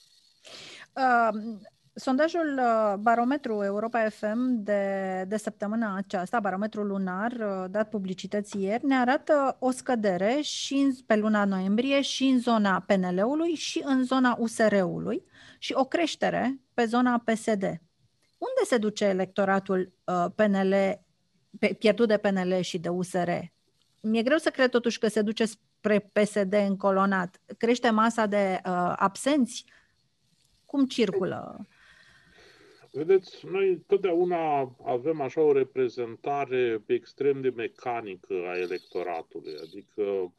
Uh, 1.02 1.60
sondajul 1.94 2.60
uh, 2.60 2.94
Barometru 3.00 3.64
Europa 3.64 4.10
FM 4.10 4.64
de, 4.64 5.24
de 5.28 5.38
săptămâna 5.38 5.96
aceasta, 5.96 6.40
barometrul 6.40 6.88
lunar, 6.88 7.32
uh, 7.32 7.66
dat 7.70 7.90
publicității 7.90 8.64
ieri, 8.64 8.86
ne 8.86 8.96
arată 8.96 9.58
o 9.60 9.72
scădere 9.72 10.40
și 10.42 10.74
în, 10.74 10.92
pe 11.06 11.16
luna 11.16 11.46
noiembrie 11.46 12.02
și 12.02 12.24
în 12.24 12.40
zona 12.40 12.84
PNL-ului 12.88 13.54
și 13.54 13.82
în 13.86 14.04
zona 14.04 14.36
USR-ului 14.40 15.24
și 15.60 15.74
o 15.74 15.86
creștere 15.86 16.60
pe 16.74 16.86
zona 16.86 17.24
PSD. 17.26 17.64
Unde 18.38 18.62
se 18.66 18.78
duce 18.78 19.06
electoratul 19.06 19.94
uh, 20.04 20.26
PNL, 20.36 20.74
pierdut 21.80 22.08
de 22.08 22.18
PNL 22.18 22.60
și 22.60 22.78
de 22.80 22.90
USR? 22.90 23.30
Mi-e 24.02 24.24
greu 24.24 24.38
să 24.38 24.50
cred 24.50 24.70
totuși 24.70 25.00
că 25.00 25.08
se 25.08 25.22
duce 25.22 25.46
spre 25.46 26.12
PSD 26.14 26.54
încolonat. 26.54 27.42
Crește 27.58 27.90
masa 27.90 28.26
de 28.26 28.60
uh, 28.66 28.94
absenți? 28.96 29.66
Cum 30.66 30.86
circulă? 30.86 31.68
Vedeți, 32.92 33.46
noi 33.46 33.84
totdeauna 33.88 34.76
avem 34.86 35.22
așa 35.22 35.42
o 35.42 35.52
reprezentare 35.52 36.84
extrem 36.86 37.42
de 37.42 37.50
mecanică 37.50 38.34
a 38.48 38.58
electoratului, 38.58 39.54
adică 39.62 40.34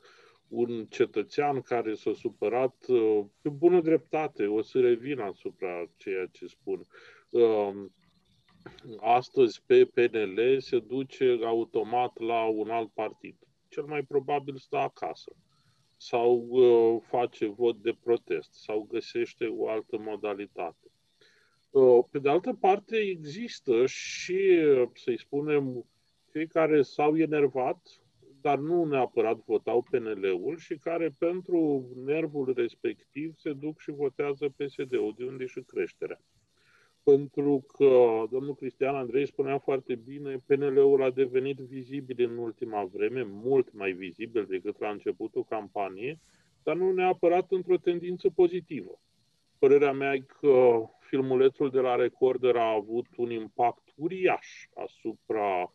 un 0.48 0.86
cetățean 0.88 1.60
care 1.60 1.94
s-a 1.94 2.12
supărat 2.12 2.84
uh, 2.88 3.24
pe 3.42 3.48
bună 3.48 3.80
dreptate, 3.80 4.46
o 4.46 4.62
să 4.62 4.80
revin 4.80 5.20
asupra 5.20 5.86
ceea 5.96 6.26
ce 6.32 6.46
spun. 6.46 6.86
Uh, 7.30 7.84
astăzi 9.00 9.62
pe 9.66 9.84
PNL 9.84 10.60
se 10.60 10.78
duce 10.78 11.38
automat 11.44 12.18
la 12.18 12.44
un 12.44 12.70
alt 12.70 12.90
partid 12.90 13.36
cel 13.70 13.84
mai 13.84 14.02
probabil 14.02 14.56
stă 14.56 14.76
acasă 14.76 15.32
sau 15.96 16.46
uh, 16.48 17.02
face 17.02 17.46
vot 17.46 17.76
de 17.82 17.96
protest 18.02 18.52
sau 18.52 18.86
găsește 18.90 19.46
o 19.46 19.68
altă 19.68 19.98
modalitate. 19.98 20.90
Uh, 21.70 22.04
pe 22.10 22.18
de 22.18 22.28
altă 22.28 22.52
parte, 22.52 22.96
există 22.96 23.86
și, 23.86 24.60
să-i 24.94 25.18
spunem, 25.18 25.86
cei 26.32 26.46
care 26.46 26.82
s-au 26.82 27.16
enervat, 27.16 27.88
dar 28.40 28.58
nu 28.58 28.84
neapărat 28.84 29.44
votau 29.44 29.82
PNL-ul 29.82 30.56
și 30.58 30.76
care 30.76 31.14
pentru 31.18 31.88
nervul 32.04 32.52
respectiv 32.56 33.34
se 33.36 33.52
duc 33.52 33.80
și 33.80 33.90
votează 33.90 34.48
PSD-ul, 34.48 35.14
de 35.16 35.24
unde 35.24 35.46
și 35.46 35.60
creșterea. 35.60 36.20
Pentru 37.02 37.64
că 37.76 38.22
domnul 38.30 38.54
Cristian 38.54 38.94
Andrei 38.94 39.26
spunea 39.26 39.58
foarte 39.58 39.94
bine, 39.94 40.42
PNL-ul 40.46 41.02
a 41.02 41.10
devenit 41.10 41.58
vizibil 41.58 42.30
în 42.30 42.36
ultima 42.36 42.84
vreme, 42.84 43.22
mult 43.22 43.72
mai 43.72 43.92
vizibil 43.92 44.46
decât 44.48 44.78
la 44.78 44.88
începutul 44.88 45.44
campaniei, 45.44 46.20
dar 46.62 46.76
nu 46.76 46.92
neapărat 46.92 47.50
într-o 47.50 47.76
tendință 47.76 48.30
pozitivă. 48.30 49.00
Părerea 49.58 49.92
mea 49.92 50.14
e 50.14 50.24
că 50.40 50.82
filmulețul 50.98 51.70
de 51.70 51.80
la 51.80 51.94
Recorder 51.94 52.56
a 52.56 52.72
avut 52.72 53.06
un 53.16 53.30
impact 53.30 53.82
uriaș 53.96 54.46
asupra 54.74 55.74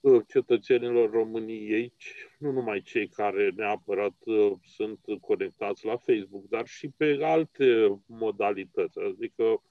uh, 0.00 0.22
cetățenilor 0.28 1.10
României, 1.10 1.92
nu 2.38 2.50
numai 2.50 2.80
cei 2.80 3.08
care 3.08 3.52
neapărat 3.56 4.14
uh, 4.24 4.52
sunt 4.64 5.00
conectați 5.20 5.86
la 5.86 5.96
Facebook, 5.96 6.48
dar 6.48 6.66
și 6.66 6.88
pe 6.96 7.18
alte 7.22 8.00
modalități. 8.06 8.98
Adică 8.98 9.62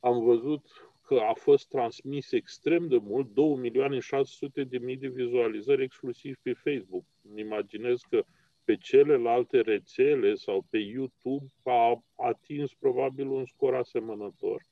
am 0.00 0.24
văzut 0.24 0.66
că 1.06 1.14
a 1.30 1.32
fost 1.32 1.68
transmis 1.68 2.32
extrem 2.32 2.88
de 2.88 2.98
mult, 3.02 3.34
2 3.34 3.54
milioane 3.54 3.98
600 3.98 4.64
de 4.64 4.78
mii 4.78 4.96
de 4.96 5.08
vizualizări 5.08 5.82
exclusiv 5.82 6.36
pe 6.42 6.52
Facebook. 6.52 7.04
Îmi 7.30 7.40
imaginez 7.40 8.00
că 8.10 8.24
pe 8.64 8.76
celelalte 8.76 9.60
rețele 9.60 10.34
sau 10.34 10.66
pe 10.70 10.78
YouTube 10.78 11.46
a 11.62 12.04
atins 12.16 12.74
probabil 12.74 13.28
un 13.28 13.44
scor 13.44 13.74
asemănător. 13.74 14.66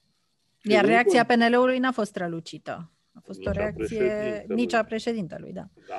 Iar 0.63 0.85
reacția 0.85 1.25
PNL-ului 1.25 1.79
n-a 1.79 1.93
fost 1.93 2.09
strălucită. 2.09 2.91
A 3.13 3.21
fost 3.25 3.39
nici 3.39 3.49
o 3.49 3.51
reacție 3.51 4.45
nici 4.49 4.73
a 4.73 4.85
președintelui, 4.85 5.53
da. 5.53 5.65
Da, 5.89 5.97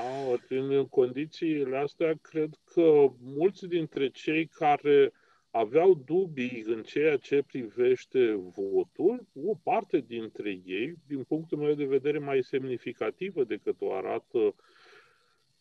în 0.49 0.87
condițiile 0.87 1.77
astea, 1.77 2.13
cred 2.21 2.49
că 2.73 3.11
mulți 3.21 3.67
dintre 3.67 4.09
cei 4.09 4.45
care 4.45 5.11
aveau 5.51 5.93
dubii 5.93 6.63
în 6.65 6.83
ceea 6.83 7.17
ce 7.17 7.43
privește 7.47 8.33
votul, 8.33 9.27
o 9.45 9.55
parte 9.63 9.99
dintre 9.99 10.49
ei, 10.65 10.95
din 11.07 11.23
punctul 11.23 11.57
meu 11.57 11.73
de 11.73 11.85
vedere 11.85 12.19
mai 12.19 12.43
semnificativă 12.43 13.43
decât 13.43 13.75
o 13.81 13.93
arată 13.93 14.55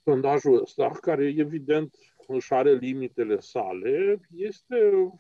sondajul 0.05 0.61
ăsta, 0.63 0.89
care 1.01 1.35
evident 1.37 1.97
își 2.27 2.53
are 2.53 2.75
limitele 2.75 3.41
sale, 3.41 4.21
este 4.37 5.11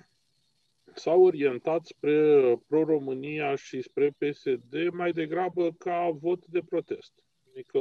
s-au 0.94 1.22
orientat 1.22 1.84
spre 1.84 2.56
pro-România 2.66 3.54
și 3.54 3.82
spre 3.82 4.10
PSD 4.18 4.88
mai 4.92 5.12
degrabă 5.12 5.72
ca 5.72 6.10
vot 6.20 6.46
de 6.46 6.60
protest. 6.68 7.12
Adică 7.50 7.78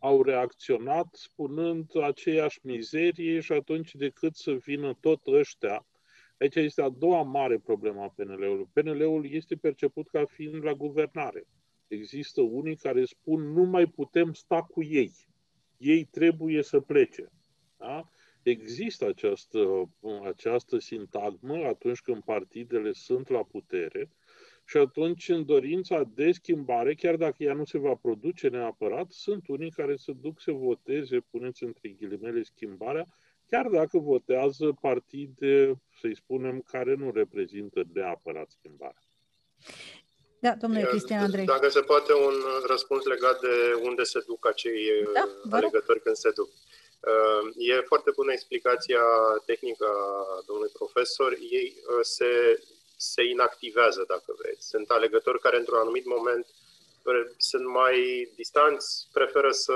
au 0.00 0.22
reacționat 0.22 1.06
spunând 1.12 1.90
aceeași 2.02 2.58
mizerie 2.62 3.40
și 3.40 3.52
atunci 3.52 3.94
decât 3.94 4.34
să 4.34 4.52
vină 4.52 4.96
tot 5.00 5.26
ăștia 5.26 5.86
Aici 6.38 6.54
este 6.54 6.82
a 6.82 6.88
doua 6.88 7.22
mare 7.22 7.58
problemă 7.58 8.02
a 8.02 8.08
PNL-ului. 8.08 8.68
PNL-ul 8.72 9.30
este 9.30 9.56
perceput 9.56 10.08
ca 10.08 10.24
fiind 10.24 10.64
la 10.64 10.72
guvernare. 10.72 11.46
Există 11.86 12.40
unii 12.40 12.76
care 12.76 13.04
spun 13.04 13.52
nu 13.52 13.62
mai 13.62 13.86
putem 13.86 14.32
sta 14.32 14.62
cu 14.62 14.82
ei. 14.82 15.12
Ei 15.76 16.04
trebuie 16.04 16.62
să 16.62 16.80
plece. 16.80 17.30
Da? 17.76 18.08
Există 18.42 19.06
această, 19.06 19.90
această 20.24 20.78
sintagmă 20.78 21.64
atunci 21.64 22.00
când 22.00 22.22
partidele 22.22 22.92
sunt 22.92 23.28
la 23.28 23.42
putere 23.42 24.10
și 24.66 24.76
atunci 24.76 25.28
în 25.28 25.44
dorința 25.44 26.04
de 26.14 26.32
schimbare, 26.32 26.94
chiar 26.94 27.16
dacă 27.16 27.42
ea 27.42 27.54
nu 27.54 27.64
se 27.64 27.78
va 27.78 27.94
produce 27.94 28.48
neapărat, 28.48 29.10
sunt 29.10 29.48
unii 29.48 29.70
care 29.70 29.96
se 29.96 30.12
duc 30.12 30.40
să 30.40 30.52
voteze, 30.52 31.20
puneți 31.20 31.64
între 31.64 31.88
ghilimele 31.88 32.42
schimbarea, 32.42 33.06
chiar 33.46 33.66
dacă 33.66 33.98
votează 33.98 34.76
partide, 34.80 35.80
să-i 36.00 36.16
spunem, 36.16 36.60
care 36.60 36.94
nu 36.94 37.10
reprezintă 37.14 37.82
neapărat 37.92 38.48
schimbarea. 38.58 39.02
Da, 40.40 40.54
domnule 40.54 40.84
Cristian 40.84 41.22
Andrei. 41.22 41.44
Dacă 41.44 41.68
se 41.68 41.80
poate 41.80 42.12
un 42.12 42.34
răspuns 42.66 43.04
legat 43.04 43.40
de 43.40 43.80
unde 43.82 44.02
se 44.02 44.20
duc 44.26 44.46
acei 44.46 45.08
da, 45.12 45.56
alegători 45.56 46.02
când 46.02 46.16
se 46.16 46.30
duc. 46.30 46.48
Uh, 47.12 47.52
e 47.56 47.80
foarte 47.80 48.10
bună 48.14 48.32
explicația 48.32 49.04
tehnică 49.44 49.86
a 49.86 50.42
domnului 50.46 50.72
profesor. 50.72 51.32
Ei 51.50 51.76
uh, 51.76 51.98
se, 52.00 52.62
se 52.96 53.22
inactivează, 53.24 54.04
dacă 54.08 54.34
vreți. 54.38 54.68
Sunt 54.68 54.88
alegători 54.90 55.40
care, 55.40 55.56
într-un 55.56 55.78
anumit 55.78 56.06
moment, 56.06 56.46
uh, 57.02 57.24
sunt 57.36 57.66
mai 57.66 57.96
distanți, 58.34 59.08
preferă 59.12 59.50
să 59.50 59.74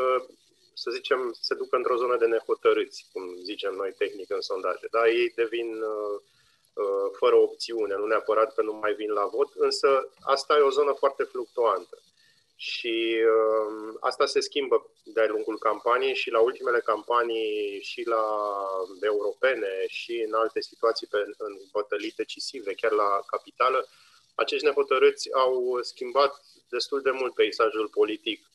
să 0.83 0.91
zicem, 0.91 1.21
se 1.41 1.55
ducă 1.55 1.77
într-o 1.77 1.97
zonă 1.97 2.17
de 2.17 2.27
nehotărâți, 2.27 3.07
cum 3.13 3.23
zicem 3.43 3.75
noi 3.75 3.93
tehnic 3.99 4.31
în 4.31 4.41
sondaje. 4.41 4.87
Da? 4.91 5.09
Ei 5.09 5.33
devin 5.35 5.69
uh, 5.83 6.17
uh, 6.73 7.09
fără 7.21 7.37
opțiune, 7.37 7.95
nu 7.97 8.07
neapărat 8.07 8.55
că 8.55 8.63
nu 8.63 8.73
mai 8.73 8.93
vin 8.95 9.11
la 9.11 9.27
vot, 9.27 9.51
însă 9.55 9.89
asta 10.21 10.57
e 10.57 10.71
o 10.71 10.77
zonă 10.79 10.93
foarte 10.93 11.23
fluctuantă. 11.23 11.97
Și 12.57 13.17
uh, 13.35 13.95
asta 14.01 14.27
se 14.27 14.41
schimbă 14.41 14.91
de-a 15.05 15.27
lungul 15.27 15.59
campaniei 15.59 16.15
și 16.15 16.31
la 16.31 16.41
ultimele 16.41 16.81
campanii 16.81 17.81
și 17.83 18.03
la 18.07 18.25
europene 19.01 19.85
și 19.89 20.25
în 20.27 20.35
alte 20.35 20.61
situații 20.61 21.07
pe, 21.07 21.19
în 21.39 21.53
bătălii 21.73 22.15
decisive, 22.17 22.73
chiar 22.75 22.93
la 22.93 23.21
capitală, 23.27 23.89
acești 24.35 24.65
nehotărâți 24.65 25.33
au 25.33 25.79
schimbat 25.83 26.43
destul 26.69 27.01
de 27.01 27.11
mult 27.11 27.35
peisajul 27.35 27.89
politic 27.89 28.49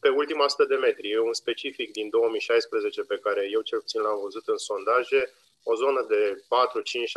pe 0.00 0.08
ultima 0.08 0.44
100 0.44 0.64
de 0.64 0.74
metri. 0.74 1.10
E 1.10 1.18
un 1.18 1.32
specific 1.32 1.92
din 1.92 2.08
2016 2.08 3.02
pe 3.02 3.18
care 3.22 3.48
eu 3.50 3.60
cel 3.60 3.78
puțin 3.78 4.00
l-am 4.00 4.20
văzut 4.22 4.48
în 4.48 4.56
sondaje, 4.56 5.32
o 5.62 5.74
zonă 5.74 6.06
de 6.08 6.44
4, 6.48 6.80
5, 6.80 7.10
6% 7.10 7.12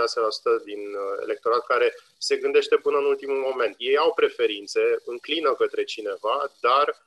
din 0.63 0.79
uh, 0.79 1.17
electorat 1.21 1.65
care 1.65 1.93
se 2.17 2.35
gândește 2.35 2.75
până 2.75 2.97
în 2.97 3.05
ultimul 3.05 3.37
moment. 3.37 3.75
Ei 3.77 3.97
au 3.97 4.13
preferințe, 4.13 4.95
înclină 5.05 5.53
către 5.53 5.83
cineva, 5.83 6.51
dar 6.61 7.03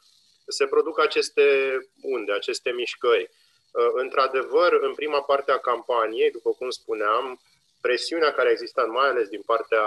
se 0.46 0.66
produc 0.66 1.00
aceste 1.00 1.78
unde, 2.02 2.32
aceste 2.32 2.70
mișcări. 2.70 3.30
Uh, 3.70 3.90
într-adevăr, 3.92 4.72
în 4.72 4.94
prima 4.94 5.22
parte 5.22 5.52
a 5.52 5.58
campaniei, 5.58 6.30
după 6.30 6.50
cum 6.50 6.70
spuneam, 6.70 7.40
presiunea 7.88 8.32
care 8.32 8.48
a 8.48 8.50
existat, 8.50 8.88
mai 8.88 9.08
ales 9.08 9.28
din 9.28 9.42
partea 9.46 9.86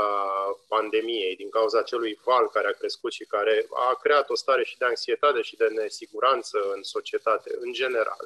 pandemiei, 0.67 1.35
din 1.35 1.49
cauza 1.49 1.79
acelui 1.79 2.19
val 2.23 2.49
care 2.49 2.67
a 2.67 2.79
crescut 2.79 3.11
și 3.11 3.25
care 3.25 3.65
a 3.89 3.99
creat 4.03 4.29
o 4.29 4.35
stare 4.35 4.63
și 4.63 4.77
de 4.77 4.85
anxietate 4.85 5.41
și 5.41 5.55
de 5.55 5.67
nesiguranță 5.67 6.57
în 6.75 6.83
societate, 6.83 7.51
în 7.59 7.71
general, 7.73 8.25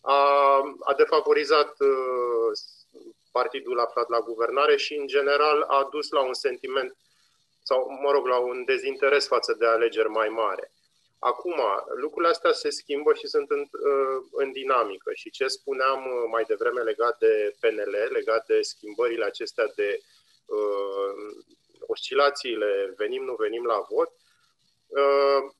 a, 0.00 0.20
a 0.80 0.94
defavorizat 0.96 1.74
uh, 1.80 2.50
partidul 3.32 3.80
aflat 3.80 4.08
la 4.08 4.20
guvernare 4.20 4.76
și, 4.76 4.94
în 4.94 5.06
general, 5.06 5.60
a 5.60 5.88
dus 5.90 6.10
la 6.10 6.20
un 6.20 6.34
sentiment 6.34 6.96
sau, 7.62 7.98
mă 8.02 8.10
rog, 8.10 8.26
la 8.26 8.38
un 8.38 8.64
dezinteres 8.64 9.26
față 9.26 9.56
de 9.58 9.66
alegeri 9.66 10.08
mai 10.08 10.28
mare. 10.28 10.72
Acum, 11.22 11.60
lucrurile 11.94 12.30
astea 12.30 12.52
se 12.52 12.70
schimbă 12.70 13.14
și 13.14 13.26
sunt 13.26 13.50
în, 13.50 13.60
uh, 13.60 14.24
în 14.32 14.52
dinamică 14.52 15.10
și 15.14 15.30
ce 15.30 15.46
spuneam 15.46 15.98
uh, 15.98 16.28
mai 16.30 16.44
devreme 16.44 16.80
legat 16.80 17.18
de 17.18 17.54
PNL, 17.60 17.96
legat 18.10 18.46
de 18.46 18.62
schimbările 18.62 19.24
acestea 19.24 19.66
de 19.74 20.00
uh, 20.46 21.42
oscilațiile 21.86 22.94
venim, 22.96 23.24
nu 23.24 23.34
venim 23.34 23.64
la 23.64 23.86
vot, 23.90 24.12
uh, 24.86 25.50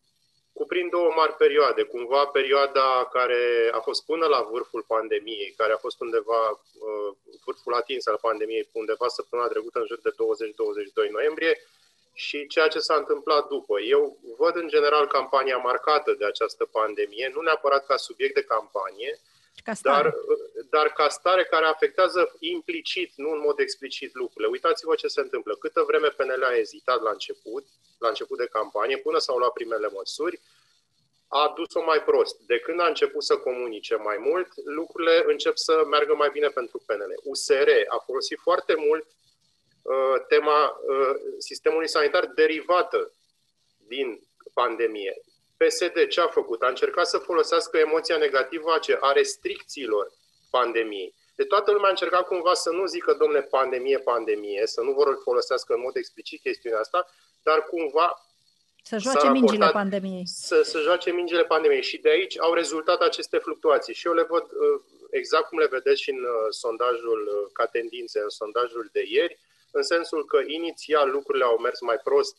cuprind 0.52 0.90
două 0.90 1.12
mari 1.16 1.34
perioade. 1.34 1.82
Cumva 1.82 2.26
perioada 2.26 3.08
care 3.12 3.70
a 3.72 3.80
fost 3.80 4.04
până 4.04 4.26
la 4.26 4.48
vârful 4.50 4.84
pandemiei, 4.86 5.54
care 5.56 5.72
a 5.72 5.76
fost 5.76 6.00
undeva, 6.00 6.50
uh, 6.50 7.10
vârful 7.44 7.74
atins 7.74 8.06
al 8.06 8.18
pandemiei, 8.20 8.68
undeva 8.72 9.08
săptămâna 9.08 9.48
trecută, 9.48 9.78
în 9.78 9.86
jur 9.86 10.00
de 10.00 10.10
20-22 10.10 11.10
noiembrie, 11.10 11.60
și 12.26 12.46
ceea 12.46 12.68
ce 12.68 12.78
s-a 12.78 12.94
întâmplat 12.94 13.48
după. 13.48 13.80
Eu 13.80 14.18
văd 14.38 14.56
în 14.56 14.68
general 14.68 15.06
campania 15.06 15.56
marcată 15.56 16.14
de 16.18 16.24
această 16.24 16.64
pandemie, 16.64 17.30
nu 17.34 17.40
neapărat 17.40 17.86
ca 17.86 17.96
subiect 17.96 18.34
de 18.34 18.42
campanie, 18.42 19.20
ca 19.64 19.72
dar, 19.82 20.14
dar 20.70 20.92
ca 20.92 21.08
stare 21.08 21.44
care 21.44 21.66
afectează 21.66 22.36
implicit, 22.38 23.12
nu 23.16 23.30
în 23.30 23.40
mod 23.46 23.58
explicit 23.58 24.14
lucrurile. 24.14 24.50
Uitați-vă 24.50 24.94
ce 24.94 25.06
se 25.06 25.20
întâmplă. 25.20 25.54
Câtă 25.54 25.82
vreme 25.86 26.08
PNL 26.08 26.42
a 26.44 26.56
ezitat 26.56 27.00
la 27.02 27.10
început, 27.10 27.64
la 27.98 28.08
început 28.08 28.38
de 28.38 28.48
campanie, 28.52 28.96
până 28.96 29.18
s-au 29.18 29.36
luat 29.36 29.52
primele 29.52 29.88
măsuri, 29.92 30.40
a 31.28 31.52
dus-o 31.56 31.82
mai 31.84 32.02
prost. 32.02 32.36
De 32.46 32.58
când 32.58 32.80
a 32.80 32.86
început 32.86 33.22
să 33.22 33.36
comunice 33.36 33.94
mai 33.94 34.16
mult, 34.18 34.48
lucrurile 34.64 35.24
încep 35.26 35.56
să 35.56 35.82
meargă 35.90 36.14
mai 36.14 36.30
bine 36.32 36.48
pentru 36.48 36.82
PNL. 36.86 37.12
USR 37.22 37.68
a 37.88 37.98
folosit 38.06 38.38
foarte 38.38 38.74
mult 38.76 39.04
Uh, 39.04 39.19
tema 40.28 40.80
uh, 40.86 41.14
sistemului 41.38 41.88
sanitar 41.88 42.26
derivată 42.26 43.12
din 43.86 44.20
pandemie. 44.54 45.22
PSD 45.56 46.06
ce 46.08 46.20
a 46.20 46.26
făcut? 46.26 46.62
A 46.62 46.68
încercat 46.68 47.06
să 47.06 47.18
folosească 47.18 47.78
emoția 47.78 48.16
negativă 48.16 48.78
a 49.00 49.12
restricțiilor 49.12 50.12
pandemiei. 50.50 51.14
De 51.34 51.44
toată 51.44 51.70
lumea 51.70 51.86
a 51.86 51.90
încercat 51.90 52.26
cumva 52.26 52.54
să 52.54 52.70
nu 52.70 52.86
zică, 52.86 53.12
domne, 53.12 53.40
pandemie, 53.40 53.98
pandemie, 53.98 54.66
să 54.66 54.80
nu 54.80 54.92
vor 54.92 55.18
folosească 55.22 55.74
în 55.74 55.80
mod 55.80 55.96
explicit 55.96 56.40
chestiunea 56.40 56.78
asta, 56.78 57.06
dar 57.42 57.64
cumva 57.64 58.24
să 58.82 58.98
joace 58.98 59.28
mingile 59.28 59.70
pandemiei. 59.70 60.26
Să, 60.26 60.62
să 60.62 60.80
joace 60.80 61.10
mingile 61.12 61.44
pandemiei. 61.44 61.82
Și 61.82 61.98
de 61.98 62.08
aici 62.08 62.40
au 62.40 62.52
rezultat 62.54 63.00
aceste 63.00 63.38
fluctuații. 63.38 63.94
Și 63.94 64.06
eu 64.06 64.12
le 64.12 64.26
văd 64.28 64.42
uh, 64.42 64.80
exact 65.10 65.48
cum 65.48 65.58
le 65.58 65.66
vedeți 65.66 66.02
și 66.02 66.10
în 66.10 66.26
sondajul 66.48 67.50
ca 67.52 67.66
tendințe, 67.66 68.20
în 68.20 68.28
sondajul 68.28 68.88
de 68.92 69.02
ieri, 69.06 69.38
în 69.72 69.82
sensul 69.82 70.24
că 70.24 70.40
inițial 70.46 71.10
lucrurile 71.10 71.44
au 71.44 71.58
mers 71.58 71.80
mai 71.80 71.96
prost 71.96 72.36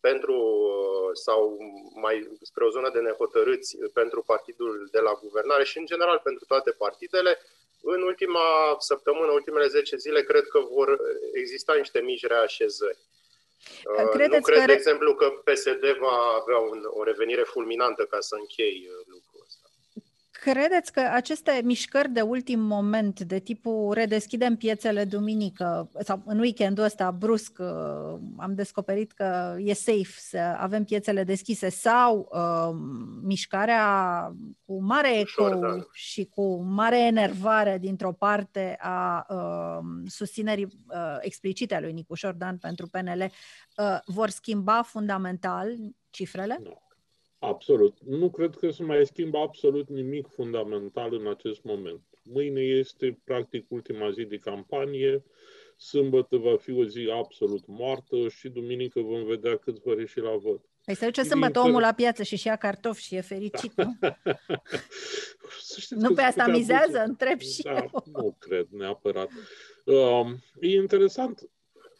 pentru 0.00 0.36
sau 1.12 1.56
mai 1.94 2.28
spre 2.42 2.64
o 2.64 2.70
zonă 2.70 2.90
de 2.92 3.00
nehotărâți 3.00 3.76
pentru 3.92 4.22
partidul 4.22 4.88
de 4.90 4.98
la 4.98 5.18
guvernare 5.22 5.64
și 5.64 5.78
în 5.78 5.86
general 5.86 6.20
pentru 6.22 6.44
toate 6.44 6.70
partidele, 6.70 7.38
în 7.82 8.02
ultima 8.02 8.76
săptămână, 8.78 9.32
ultimele 9.32 9.66
10 9.66 9.96
zile, 9.96 10.22
cred 10.22 10.46
că 10.46 10.60
vor 10.60 10.98
exista 11.32 11.74
niște 11.74 12.00
mici 12.00 12.26
reașezări. 12.26 12.98
Credeți 14.10 14.34
nu 14.34 14.40
cred, 14.40 14.58
că... 14.58 14.64
de 14.64 14.72
exemplu, 14.72 15.14
că 15.14 15.28
PSD 15.44 15.96
va 15.98 16.40
avea 16.40 16.58
un, 16.58 16.82
o 16.86 17.02
revenire 17.02 17.42
fulminantă 17.42 18.04
ca 18.04 18.20
să 18.20 18.34
închei 18.34 18.90
lucrul 19.04 19.04
ăsta. 19.04 19.05
Credeți 20.52 20.92
că 20.92 21.00
aceste 21.12 21.60
mișcări 21.64 22.10
de 22.10 22.20
ultim 22.20 22.60
moment, 22.60 23.20
de 23.20 23.38
tipul 23.38 23.92
redeschidem 23.92 24.56
piețele 24.56 25.04
duminică 25.04 25.90
sau 25.98 26.22
în 26.24 26.38
weekendul 26.38 26.84
ăsta, 26.84 27.10
brusc, 27.10 27.58
uh, 27.58 28.18
am 28.36 28.54
descoperit 28.54 29.12
că 29.12 29.56
e 29.58 29.72
safe 29.72 30.14
să 30.16 30.38
avem 30.38 30.84
piețele 30.84 31.24
deschise 31.24 31.68
sau 31.68 32.28
uh, 32.32 32.76
mișcarea 33.22 34.32
cu 34.64 34.82
mare 34.82 35.18
eco 35.18 35.48
da. 35.48 35.76
și 35.92 36.24
cu 36.24 36.62
mare 36.62 37.06
enervare 37.06 37.78
dintr-o 37.78 38.12
parte 38.12 38.76
a 38.80 39.26
uh, 39.28 39.78
susținerii 40.06 40.64
uh, 40.64 41.16
explicite 41.20 41.74
a 41.74 41.80
lui 41.80 41.92
Nicu 41.92 42.14
Șordan 42.14 42.58
pentru 42.58 42.86
PNL 42.86 43.30
uh, 43.76 43.98
vor 44.04 44.28
schimba 44.28 44.82
fundamental 44.82 45.76
cifrele? 46.10 46.58
Nu. 46.62 46.84
Absolut. 47.46 47.98
Nu 48.04 48.30
cred 48.30 48.54
că 48.54 48.70
se 48.70 48.82
mai 48.82 49.06
schimbă 49.06 49.38
absolut 49.38 49.88
nimic 49.88 50.26
fundamental 50.28 51.14
în 51.14 51.28
acest 51.28 51.62
moment. 51.62 52.00
Mâine 52.22 52.60
este 52.60 53.18
practic 53.24 53.64
ultima 53.68 54.10
zi 54.10 54.24
de 54.24 54.36
campanie, 54.36 55.22
sâmbătă 55.76 56.36
va 56.36 56.56
fi 56.56 56.72
o 56.72 56.84
zi 56.84 57.08
absolut 57.12 57.66
moartă 57.66 58.28
și 58.28 58.48
duminică 58.48 59.00
vom 59.00 59.24
vedea 59.24 59.56
cât 59.56 59.82
vor 59.82 59.98
ieși 59.98 60.20
la 60.20 60.36
vot. 60.36 60.60
Păi 60.84 60.94
se 60.94 61.04
duce 61.04 61.22
sâmbătă 61.22 61.60
omul 61.60 61.80
la 61.80 61.92
piață 61.92 62.22
și-și 62.22 62.46
ia 62.46 62.56
cartofi 62.56 63.02
și 63.02 63.14
e 63.14 63.20
fericit, 63.20 63.72
nu? 63.76 63.96
nu 66.02 66.14
pe 66.14 66.22
asta 66.22 66.46
mizează? 66.46 66.90
Duce. 66.90 67.02
Întreb 67.02 67.40
și 67.40 67.62
da, 67.62 67.76
eu. 67.76 68.04
Nu 68.12 68.36
cred 68.38 68.66
neapărat. 68.70 69.30
Uh, 69.84 70.26
e 70.60 70.74
interesant 70.74 71.50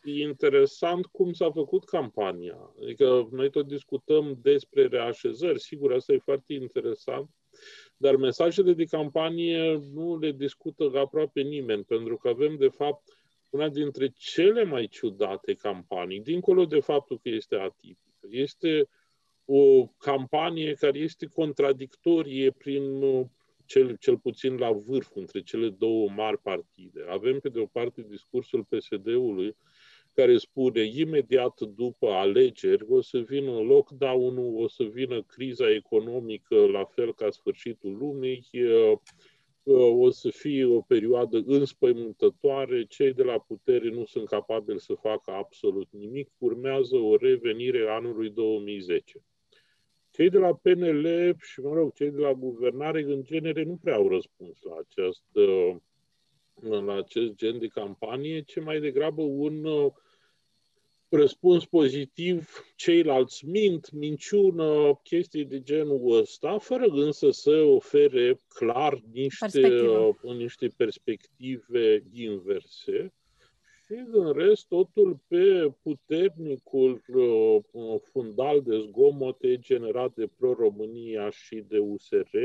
e 0.07 0.23
interesant 0.23 1.07
cum 1.07 1.33
s-a 1.33 1.51
făcut 1.51 1.85
campania. 1.85 2.75
Adică 2.83 3.29
noi 3.31 3.51
tot 3.51 3.67
discutăm 3.67 4.39
despre 4.43 4.87
reașezări, 4.87 5.61
sigur, 5.61 5.93
asta 5.93 6.13
e 6.13 6.19
foarte 6.19 6.53
interesant, 6.53 7.31
dar 7.97 8.17
mesajele 8.17 8.73
de 8.73 8.85
campanie 8.85 9.81
nu 9.93 10.19
le 10.19 10.33
discută 10.33 10.91
aproape 10.95 11.41
nimeni, 11.41 11.85
pentru 11.85 12.17
că 12.17 12.29
avem, 12.29 12.57
de 12.57 12.69
fapt, 12.69 13.19
una 13.51 13.69
dintre 13.69 14.13
cele 14.17 14.65
mai 14.65 14.87
ciudate 14.87 15.55
campanii, 15.55 16.21
dincolo 16.21 16.65
de 16.65 16.81
faptul 16.81 17.19
că 17.23 17.29
este 17.29 17.57
atipică. 17.57 18.27
Este 18.31 18.89
o 19.45 19.87
campanie 19.99 20.75
care 20.75 20.99
este 20.99 21.27
contradictorie 21.27 22.51
prin 22.51 23.03
cel, 23.67 23.97
cel 23.97 24.19
puțin 24.19 24.57
la 24.57 24.73
vârf 24.73 25.15
între 25.15 25.43
cele 25.43 25.69
două 25.69 26.11
mari 26.11 26.39
partide. 26.39 27.05
Avem, 27.09 27.41
pe 27.41 27.49
de 27.49 27.59
o 27.59 27.67
parte, 27.67 28.07
discursul 28.09 28.65
PSD-ului, 28.65 29.57
care 30.17 30.37
spune 30.37 30.83
imediat 30.83 31.61
după 31.61 32.09
alegeri 32.09 32.85
o 32.89 33.01
să 33.01 33.19
vină 33.19 33.51
lockdown-ul, 33.51 34.63
o 34.63 34.69
să 34.69 34.85
vină 34.85 35.23
criza 35.23 35.71
economică 35.71 36.67
la 36.67 36.85
fel 36.85 37.15
ca 37.15 37.31
sfârșitul 37.31 37.97
lumii, 37.97 38.47
o 39.99 40.11
să 40.11 40.31
fie 40.31 40.65
o 40.65 40.81
perioadă 40.81 41.43
înspăimântătoare, 41.47 42.85
cei 42.85 43.13
de 43.13 43.23
la 43.23 43.39
putere 43.39 43.89
nu 43.89 44.05
sunt 44.05 44.29
capabili 44.29 44.81
să 44.81 44.95
facă 44.95 45.31
absolut 45.31 45.89
nimic, 45.91 46.31
urmează 46.39 46.97
o 46.97 47.17
revenire 47.17 47.87
anului 47.89 48.31
2010. 48.31 49.23
Cei 50.11 50.31
de 50.31 50.39
la 50.39 50.55
PNL 50.55 51.37
și, 51.39 51.61
mă 51.61 51.75
rog, 51.75 51.93
cei 51.93 52.11
de 52.11 52.21
la 52.21 52.33
guvernare, 52.33 53.03
în 53.03 53.23
genere, 53.23 53.63
nu 53.63 53.79
prea 53.83 53.95
au 53.95 54.09
răspuns 54.09 54.63
la 54.63 54.77
această 54.79 55.41
la 56.61 56.95
acest 56.95 57.35
gen 57.35 57.59
de 57.59 57.67
campanie, 57.67 58.41
ci 58.41 58.61
mai 58.61 58.81
degrabă 58.81 59.23
un 59.23 59.65
uh, 59.65 59.93
răspuns 61.09 61.65
pozitiv, 61.65 62.65
ceilalți 62.77 63.47
mint, 63.47 63.91
minciună, 63.93 65.01
chestii 65.03 65.45
de 65.45 65.61
genul 65.61 66.19
ăsta, 66.19 66.59
fără 66.59 66.85
însă 66.87 67.31
să 67.31 67.51
ofere 67.51 68.39
clar 68.49 69.03
niște, 69.13 69.81
uh, 69.81 70.37
niște 70.37 70.69
perspective 70.77 72.03
inverse. 72.13 73.13
Și 73.87 74.05
în 74.13 74.33
rest, 74.33 74.67
totul 74.69 75.19
pe 75.27 75.73
puternicul 75.83 77.03
uh, 77.15 78.01
fundal 78.03 78.63
de 78.63 78.79
zgomote 78.79 79.59
generat 79.59 80.15
de 80.15 80.29
Pro-România 80.37 81.31
și 81.31 81.65
de 81.69 81.79
USR, 81.79 82.37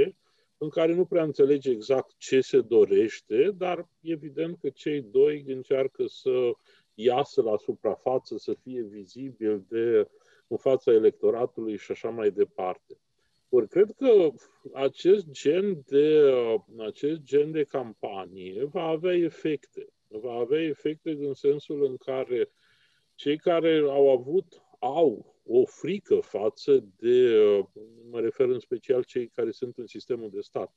în 0.58 0.70
care 0.70 0.94
nu 0.94 1.06
prea 1.06 1.24
înțelege 1.24 1.70
exact 1.70 2.16
ce 2.18 2.42
se 2.42 2.62
dorește, 2.62 3.52
dar 3.58 3.88
evident 4.02 4.58
că 4.60 4.70
cei 4.70 5.02
doi 5.02 5.44
încearcă 5.48 6.06
să 6.08 6.52
iasă 6.94 7.42
la 7.42 7.58
suprafață, 7.58 8.38
să 8.38 8.54
fie 8.54 8.82
vizibil 8.82 9.66
de 9.70 10.08
în 10.48 10.58
fața 10.58 10.92
electoratului 10.92 11.78
și 11.78 11.92
așa 11.92 12.10
mai 12.10 12.32
departe. 12.32 12.98
Ori 13.50 13.68
cred 13.68 13.92
că 13.98 14.30
acest 14.74 15.30
gen 15.30 15.82
de, 15.86 16.34
acest 16.78 17.22
gen 17.22 17.52
de 17.52 17.64
campanie 17.64 18.64
va 18.64 18.84
avea 18.84 19.14
efecte. 19.14 19.88
Va 20.08 20.34
avea 20.34 20.62
efecte 20.62 21.12
în 21.12 21.34
sensul 21.34 21.86
în 21.86 21.98
care 21.98 22.52
cei 23.16 23.38
care 23.38 23.84
au 23.88 24.10
avut, 24.10 24.62
au 24.80 25.31
o 25.44 25.66
frică 25.66 26.20
față 26.20 26.86
de, 26.98 27.38
mă 28.10 28.20
refer 28.20 28.50
în 28.50 28.60
special 28.60 29.04
cei 29.04 29.28
care 29.28 29.52
sunt 29.52 29.78
în 29.78 29.88
sistemul 29.88 30.30
de 30.30 30.42
stat, 30.42 30.76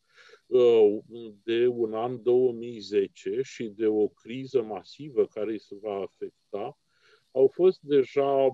de 1.43 1.67
un 1.67 1.95
an 1.95 2.23
2010 2.23 3.41
și 3.43 3.65
de 3.65 3.87
o 3.87 4.09
criză 4.09 4.63
masivă 4.63 5.27
care 5.27 5.51
îi 5.51 5.61
se 5.61 5.75
va 5.81 5.95
afecta, 5.95 6.79
au 7.31 7.49
fost 7.49 7.81
deja, 7.81 8.51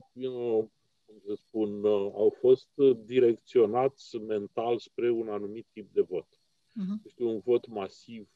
cum 1.07 1.21
să 1.27 1.35
spun, 1.35 1.85
au 1.85 2.35
fost 2.39 2.69
direcționați 3.05 4.17
mental 4.17 4.79
spre 4.79 5.11
un 5.11 5.29
anumit 5.29 5.67
tip 5.73 5.93
de 5.93 6.01
vot. 6.01 6.27
Uh-huh. 6.27 7.05
Este 7.05 7.25
un 7.25 7.39
vot 7.39 7.67
masiv 7.67 8.29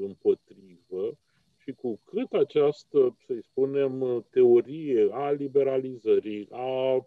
împotrivă 0.00 1.18
și 1.62 1.72
cu 1.72 2.00
cât 2.04 2.32
această, 2.32 3.16
să-i 3.26 3.42
spunem, 3.42 4.24
teorie 4.30 5.08
a 5.10 5.30
liberalizării, 5.30 6.48
a, 6.50 7.06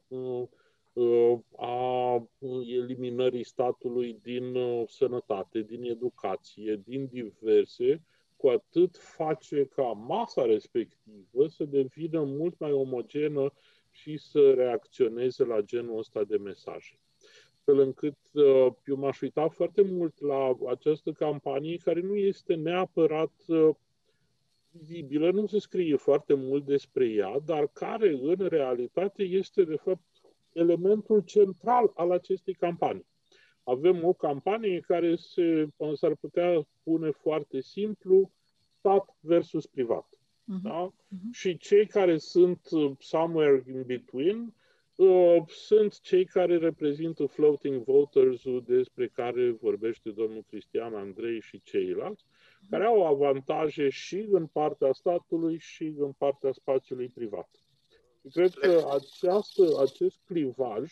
a 1.58 2.28
eliminării 2.66 3.44
statului 3.44 4.20
din 4.22 4.58
sănătate, 4.88 5.62
din 5.62 5.84
educație, 5.84 6.82
din 6.86 7.08
diverse, 7.12 8.02
cu 8.38 8.48
atât 8.48 8.98
face 8.98 9.66
ca 9.66 9.84
masa 9.84 10.46
respectivă 10.46 11.48
să 11.48 11.64
devină 11.64 12.24
mult 12.24 12.60
mai 12.60 12.72
omogenă 12.72 13.54
și 13.92 14.18
să 14.18 14.54
reacționeze 14.54 15.44
la 15.44 15.62
genul 15.62 15.98
ăsta 15.98 16.24
de 16.24 16.38
mesaje. 16.38 17.00
Fel 17.64 17.80
încât 17.80 18.18
eu 18.86 18.96
m-aș 18.96 19.22
uita 19.22 19.48
foarte 19.48 19.82
mult 19.82 20.22
la 20.22 20.58
această 20.68 21.12
campanie 21.12 21.78
care 21.78 22.00
nu 22.00 22.16
este 22.16 22.54
neapărat 22.54 23.34
vizibilă, 24.78 25.32
nu 25.32 25.48
se 25.48 25.60
scrie 25.60 25.96
foarte 25.96 26.34
mult 26.34 26.66
despre 26.66 27.06
ea, 27.10 27.40
dar 27.46 27.68
care 27.68 28.10
în 28.22 28.48
realitate 28.50 29.24
este 29.24 29.64
de 29.64 29.76
fapt 29.76 30.04
elementul 30.54 31.22
central 31.22 31.92
al 31.96 32.12
acestei 32.12 32.54
campanii. 32.54 33.06
Avem 33.64 34.04
o 34.04 34.14
campanie 34.14 34.80
care 34.80 35.16
se, 35.16 35.68
s-ar 35.94 36.16
putea 36.16 36.62
spune 36.80 37.12
foarte 37.12 37.62
simplu, 37.62 38.32
stat 38.78 39.16
versus 39.20 39.66
privat. 39.66 40.08
Uh-huh. 40.10 40.62
Da? 40.64 40.92
Uh-huh. 40.92 41.32
Și 41.32 41.58
cei 41.58 41.88
care 41.88 42.18
sunt 42.18 42.62
somewhere 43.00 43.64
in 43.68 43.84
between 43.86 44.54
uh, 44.96 45.38
sunt 45.48 46.00
cei 46.00 46.26
care 46.26 46.58
reprezintă 46.58 47.26
floating 47.26 47.84
voters 47.84 48.44
despre 48.66 49.08
care 49.08 49.52
vorbește 49.52 50.10
domnul 50.10 50.44
Cristian 50.48 50.94
Andrei 50.94 51.42
și 51.42 51.62
ceilalți, 51.64 52.26
care 52.70 52.86
au 52.86 53.06
avantaje 53.06 53.90
și 53.90 54.28
în 54.32 54.48
partea 54.48 54.92
statului 54.94 55.58
și 55.58 55.94
în 55.98 56.12
partea 56.12 56.52
spațiului 56.52 57.08
privat. 57.08 57.50
Și 58.24 58.30
cred 58.32 58.54
că 58.54 58.88
această, 58.94 59.64
acest 59.82 60.20
clivaj 60.26 60.92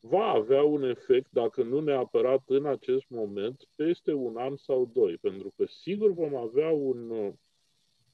va 0.00 0.26
avea 0.26 0.62
un 0.62 0.82
efect, 0.82 1.30
dacă 1.30 1.62
nu 1.62 1.80
neapărat 1.80 2.42
în 2.46 2.66
acest 2.66 3.04
moment, 3.08 3.68
peste 3.76 4.12
un 4.12 4.36
an 4.36 4.56
sau 4.56 4.90
doi, 4.92 5.16
pentru 5.16 5.52
că 5.56 5.64
sigur 5.66 6.12
vom 6.12 6.34
avea 6.34 6.70
un, 6.70 7.32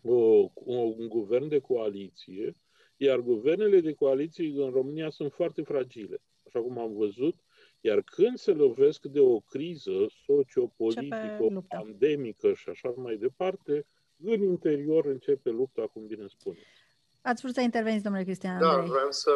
o, 0.02 0.50
un 0.64 1.08
guvern 1.08 1.48
de 1.48 1.58
coaliție, 1.58 2.54
iar 2.96 3.20
guvernele 3.20 3.80
de 3.80 3.92
coaliție 3.92 4.62
în 4.62 4.70
România 4.70 5.10
sunt 5.10 5.32
foarte 5.32 5.62
fragile. 5.62 6.20
Așa 6.46 6.60
cum 6.60 6.78
am 6.78 6.92
văzut, 6.92 7.34
iar 7.80 8.02
când 8.02 8.38
se 8.38 8.52
lovesc 8.52 9.02
de 9.02 9.20
o 9.20 9.38
criză 9.40 10.06
sociopolitică, 10.26 11.36
pandemică 11.68 12.52
și 12.52 12.68
așa 12.68 12.92
mai 12.96 13.16
departe, 13.16 13.86
în 14.24 14.42
interior 14.42 15.04
începe 15.06 15.50
lupta, 15.50 15.82
cum 15.92 16.06
bine 16.06 16.26
spune. 16.28 16.58
Ați 17.22 17.42
vrut 17.42 17.54
să 17.54 17.60
interveniți, 17.60 18.02
domnule 18.04 18.24
Cristian 18.24 18.58
Da, 18.60 18.68
Andrei. 18.70 18.90
vreau 18.90 19.10
să 19.10 19.32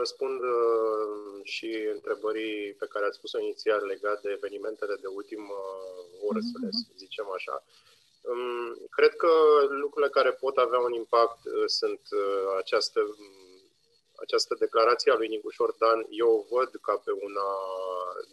răspund 0.00 0.40
uh, 0.40 1.40
și 1.54 1.68
întrebării 1.94 2.74
pe 2.80 2.86
care 2.92 3.04
ați 3.06 3.16
spus-o 3.16 3.38
inițial 3.40 3.82
legat 3.92 4.18
de 4.22 4.30
evenimentele 4.38 4.94
de 5.04 5.06
ultimă 5.20 5.56
oră, 6.28 6.40
să 6.50 6.56
le 6.62 6.68
Mhm. 6.72 6.96
zicem 7.02 7.26
așa. 7.38 7.56
Um, 8.30 8.68
Cred 8.96 9.12
că 9.22 9.30
lucrurile 9.82 10.10
care 10.18 10.30
pot 10.44 10.56
avea 10.56 10.78
un 10.88 10.92
impact 11.02 11.40
uh, 11.44 11.52
sunt 11.78 12.02
uh, 12.22 12.44
această, 12.62 13.00
um, 13.00 13.45
această 14.24 14.56
declarație 14.58 15.12
a 15.12 15.16
lui 15.16 15.28
Nicu 15.28 15.50
Șordan. 15.50 16.06
Eu 16.10 16.28
o 16.36 16.56
văd 16.56 16.70
ca 16.82 16.96
pe 17.04 17.10
una 17.10 17.48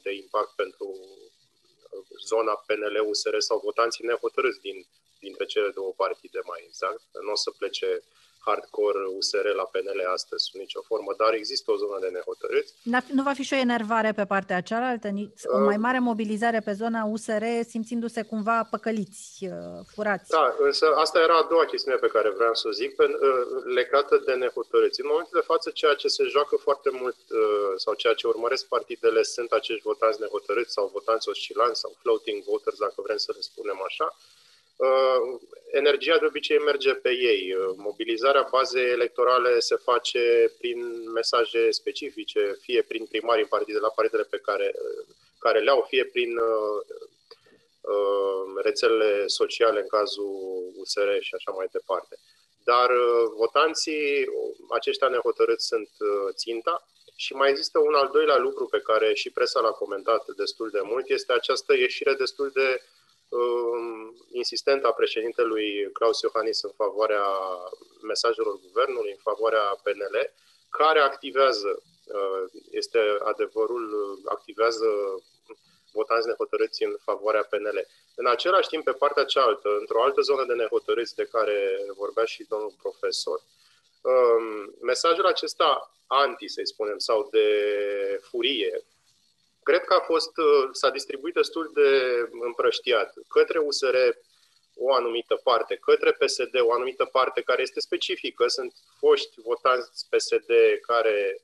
de 0.02 0.12
impact 0.14 0.52
pentru 0.56 0.88
uh, 0.90 2.06
zona 2.26 2.64
PNL-USR 2.68 3.38
sau 3.38 3.60
votanții 3.60 4.06
nehotărâți 4.06 4.60
din, 4.60 4.86
dintre 5.20 5.46
cele 5.46 5.70
două 5.70 5.94
partide 5.96 6.40
mai 6.46 6.64
exact. 6.68 7.04
Nu 7.26 7.32
o 7.32 7.36
să 7.36 7.52
plece 7.52 8.04
hardcore 8.46 9.02
USR 9.18 9.48
la 9.62 9.64
PNL 9.72 10.00
astăzi 10.14 10.44
sub 10.50 10.60
nicio 10.60 10.82
formă, 10.90 11.12
dar 11.18 11.34
există 11.34 11.72
o 11.72 11.76
zonă 11.76 11.98
de 12.02 12.08
nehotărâți. 12.08 12.74
N-a 12.84 13.00
fi- 13.00 13.14
Nu 13.14 13.24
va 13.24 13.34
fi 13.34 13.44
și 13.44 13.54
o 13.54 13.58
enervare 13.68 14.12
pe 14.12 14.26
partea 14.26 14.62
cealaltă? 14.62 15.08
Ni- 15.08 15.34
O 15.46 15.58
Uh. 15.58 15.64
mai 15.66 15.78
mare 15.78 16.00
mobilizare 16.00 16.60
pe 16.60 16.74
zona 16.82 17.04
USR, 17.14 17.44
simțindu-se 17.74 18.22
cumva 18.22 18.68
păcăliți, 18.74 19.46
uh, 19.46 19.80
furați? 19.94 20.30
Da, 20.30 20.56
însă 20.60 20.86
asta 21.04 21.20
era 21.20 21.36
a 21.38 21.48
doua 21.50 21.66
chestiune 21.66 21.98
pe 21.98 22.08
care 22.16 22.30
vreau 22.30 22.54
să 22.54 22.68
o 22.68 22.72
zic, 22.72 22.96
pe, 22.96 23.04
uh, 23.04 23.64
legată 23.80 24.22
de 24.26 24.34
nehotărâți. 24.34 25.02
În 25.02 25.08
momentul 25.10 25.40
de 25.40 25.46
față, 25.52 25.70
ceea 25.70 25.94
ce 25.94 26.08
se 26.08 26.24
joacă 26.24 26.56
foarte 26.56 26.90
mult 27.02 27.18
uh, 27.30 27.74
sau 27.76 27.94
ceea 27.94 28.14
ce 28.14 28.28
urmăresc 28.28 28.66
partidele 28.66 29.24
sunt 29.24 29.52
acești 29.52 29.82
votanți 29.84 30.22
nehotărâți 30.22 30.72
sau 30.74 30.90
votanți 30.94 31.30
oscilanți 31.30 31.80
sau 31.80 31.92
floating 32.02 32.44
voters, 32.44 32.78
dacă 32.78 32.94
vrem 33.06 33.18
să 33.18 33.32
le 33.36 33.42
spunem 33.42 33.80
așa. 33.86 34.18
Uh, 34.86 35.40
energia 35.72 36.18
de 36.18 36.26
obicei 36.26 36.60
merge 36.60 36.94
pe 36.94 37.10
ei. 37.10 37.54
Uh, 37.54 37.74
Mobilizarea 37.78 38.48
bazei 38.52 38.92
electorale 38.92 39.60
se 39.60 39.76
face 39.76 40.54
prin 40.58 41.12
mesaje 41.12 41.72
specifice, 41.72 42.58
fie 42.62 42.82
prin 42.82 43.06
primari 43.06 43.42
în 43.42 43.48
partide, 43.48 43.80
la 43.80 43.90
partidele 43.96 44.28
pe 44.30 44.38
care, 44.38 44.74
uh, 44.76 45.06
care 45.40 45.60
le-au, 45.60 45.86
fie 45.88 46.06
prin 46.06 46.38
uh, 46.38 46.80
uh, 47.82 48.62
rețelele 48.64 49.28
sociale 49.28 49.80
în 49.80 49.88
cazul 49.88 50.72
USR 50.76 51.10
și 51.20 51.34
așa 51.36 51.52
mai 51.52 51.68
departe. 51.72 52.16
Dar 52.64 52.90
uh, 52.90 53.32
votanții, 53.36 54.26
aceștia 54.70 55.08
nehotărâți 55.08 55.66
sunt 55.68 55.90
uh, 56.00 56.34
ținta 56.34 56.88
și 57.16 57.34
mai 57.34 57.50
există 57.50 57.80
un 57.80 57.94
al 57.94 58.10
doilea 58.14 58.38
lucru 58.38 58.66
pe 58.66 58.80
care 58.80 59.14
și 59.14 59.30
presa 59.30 59.60
l-a 59.60 59.72
comentat 59.72 60.24
destul 60.36 60.70
de 60.70 60.82
mult, 60.84 61.10
este 61.10 61.34
această 61.34 61.74
ieșire 61.74 62.14
destul 62.14 62.50
de 62.54 62.82
uh, 63.30 63.93
insistentă 64.34 64.88
a 64.88 64.92
președintelui 65.02 65.90
Claus 65.92 66.22
Iohannis 66.22 66.62
în 66.62 66.72
favoarea 66.76 67.26
mesajelor 68.02 68.60
guvernului, 68.68 69.12
în 69.12 69.22
favoarea 69.22 69.80
PNL, 69.84 70.16
care 70.70 71.00
activează, 71.00 71.82
uh, 72.06 72.44
este 72.72 73.00
adevărul, 73.24 73.86
uh, 73.94 74.32
activează 74.36 74.86
votanți 75.92 76.28
nehotărâți 76.28 76.84
în 76.84 76.96
favoarea 77.02 77.48
PNL. 77.50 77.88
În 78.16 78.26
același 78.26 78.68
timp, 78.68 78.84
pe 78.84 78.92
partea 78.92 79.24
cealaltă, 79.24 79.70
într-o 79.80 80.04
altă 80.04 80.22
zonă 80.22 80.44
de 80.46 80.54
nehotărâți 80.54 81.16
de 81.16 81.28
care 81.32 81.58
vorbea 81.98 82.26
și 82.26 82.46
domnul 82.50 82.74
profesor, 82.82 83.40
um, 84.02 84.76
mesajul 84.82 85.26
acesta 85.26 85.92
anti, 86.08 86.48
să 86.48 86.62
spunem, 86.64 86.98
sau 86.98 87.28
de 87.32 87.48
furie, 88.22 88.84
cred 89.64 89.84
că 89.84 89.94
a 89.94 90.00
fost, 90.00 90.38
uh, 90.38 90.70
s-a 90.72 90.90
distribuit 90.90 91.34
destul 91.34 91.72
de 91.74 91.90
împrăștiat 92.32 93.14
către 93.28 93.60
USR 93.60 93.96
o 94.76 94.94
anumită 94.94 95.36
parte, 95.44 95.76
către 95.76 96.12
PSD 96.12 96.60
o 96.60 96.74
anumită 96.74 97.06
parte 97.06 97.42
care 97.42 97.62
este 97.62 97.80
specifică, 97.80 98.48
sunt 98.48 98.74
foști 98.98 99.42
votanți 99.42 100.08
PSD 100.10 100.52
care 100.82 101.42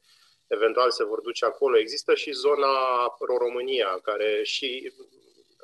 eventual 0.47 0.91
se 0.91 1.03
vor 1.03 1.21
duce 1.21 1.45
acolo. 1.45 1.77
Există 1.77 2.15
și 2.15 2.31
zona 2.31 2.73
Pro-România, 3.19 3.99
care 4.03 4.43
și, 4.43 4.93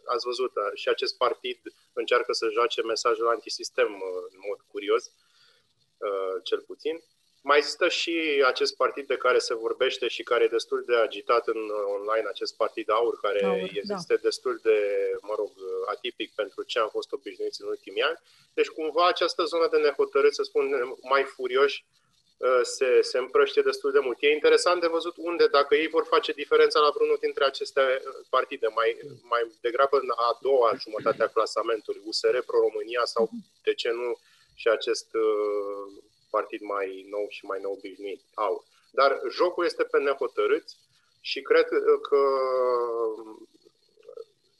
ați 0.05 0.25
văzut, 0.25 0.51
și 0.73 0.89
acest 0.89 1.17
partid 1.17 1.59
încearcă 1.93 2.33
să 2.33 2.49
joace 2.51 2.81
mesajul 2.81 3.27
antisistem 3.27 3.87
în 4.31 4.37
mod 4.47 4.59
curios, 4.71 5.11
cel 6.43 6.59
puțin. 6.59 7.03
Mai 7.49 7.58
există 7.58 7.88
și 7.88 8.43
acest 8.45 8.75
partid 8.75 9.08
de 9.08 9.17
care 9.25 9.38
se 9.38 9.55
vorbește 9.55 10.08
și 10.08 10.23
care 10.23 10.43
e 10.43 10.58
destul 10.60 10.84
de 10.88 10.95
agitat 10.95 11.47
în 11.47 11.62
online, 11.95 12.27
acest 12.27 12.55
partid 12.55 12.89
AUR, 12.89 13.19
care 13.21 13.45
Aur, 13.45 13.69
este 13.73 14.13
da. 14.13 14.19
destul 14.21 14.60
de, 14.63 14.79
mă 15.21 15.34
rog, 15.38 15.51
atipic 15.86 16.31
pentru 16.36 16.63
ce 16.63 16.79
am 16.79 16.89
fost 16.89 17.12
obișnuiți 17.12 17.62
în 17.62 17.67
ultimii 17.67 18.01
ani. 18.01 18.17
Deci, 18.53 18.67
cumva, 18.67 19.08
această 19.08 19.43
zonă 19.43 19.67
de 19.71 19.77
nehotărâți, 19.77 20.36
să 20.36 20.43
spun, 20.43 20.95
mai 21.01 21.23
furioși, 21.23 21.86
se, 22.63 23.01
se 23.01 23.17
împrăște 23.17 23.62
destul 23.62 23.91
de 23.91 23.99
mult. 23.99 24.17
E 24.19 24.31
interesant 24.31 24.81
de 24.81 24.88
văzut 24.88 25.15
unde, 25.17 25.47
dacă 25.47 25.75
ei 25.75 25.88
vor 25.88 26.05
face 26.05 26.31
diferența 26.31 26.79
la 26.79 26.93
vreunul 26.95 27.17
dintre 27.21 27.45
aceste 27.45 28.01
partide, 28.29 28.67
mai, 28.67 28.97
mai 29.21 29.51
degrabă 29.62 29.97
în 29.97 30.10
a 30.15 30.38
doua 30.41 30.73
jumătate 30.79 31.23
a 31.23 31.27
clasamentului, 31.27 32.01
USR 32.05 32.38
Pro-România 32.45 33.03
sau, 33.03 33.29
de 33.63 33.73
ce 33.73 33.89
nu, 33.91 34.17
și 34.55 34.67
acest 34.67 35.08
uh, 35.13 36.03
partid 36.36 36.62
mai 36.76 36.88
nou 37.15 37.26
și 37.36 37.43
mai 37.45 37.60
nou 37.62 37.74
obișnuit, 37.78 38.21
AUR. 38.34 38.63
Dar 39.00 39.12
jocul 39.38 39.65
este 39.65 39.84
pe 39.84 40.00
nehotărâți 40.00 40.74
și 41.30 41.39
cred 41.41 41.67
că 42.08 42.21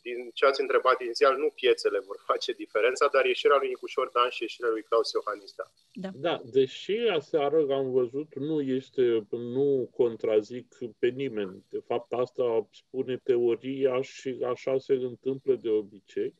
din 0.08 0.20
ce 0.34 0.46
ați 0.46 0.62
întrebat 0.62 1.02
inițial, 1.02 1.38
nu 1.38 1.50
piețele 1.60 2.00
vor 2.00 2.20
face 2.26 2.52
diferența, 2.52 3.06
dar 3.14 3.26
ieșirea 3.26 3.58
lui 3.60 3.68
Nicușor 3.68 4.10
Dan 4.14 4.30
și 4.30 4.42
ieșirea 4.42 4.70
lui 4.70 4.84
Claus 4.90 5.12
Iohannis, 5.12 5.52
da. 5.60 5.68
Da, 6.04 6.10
da 6.28 6.36
deși 6.58 6.98
aseară 7.20 7.58
am 7.80 7.92
văzut, 7.92 8.30
nu 8.36 8.62
este, 8.62 9.28
nu 9.30 9.90
contrazic 9.96 10.68
pe 11.00 11.08
nimeni. 11.08 11.64
De 11.70 11.82
fapt, 11.90 12.12
asta 12.14 12.68
spune 12.72 13.16
teoria 13.24 14.02
și 14.02 14.30
așa 14.52 14.78
se 14.78 14.94
întâmplă 14.94 15.54
de 15.56 15.70
obicei. 15.70 16.34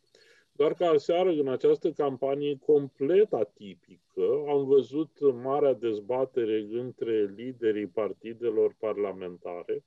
Doar 0.58 0.74
că 0.74 0.86
aseară, 0.86 1.30
în 1.30 1.48
această 1.48 1.92
campanie 1.92 2.58
complet 2.66 3.34
atipică, 3.34 4.44
am 4.48 4.66
văzut 4.66 5.34
marea 5.44 5.74
dezbatere 5.74 6.68
între 6.72 7.34
liderii 7.36 7.88
partidelor 7.88 8.76
parlamentare 8.80 9.84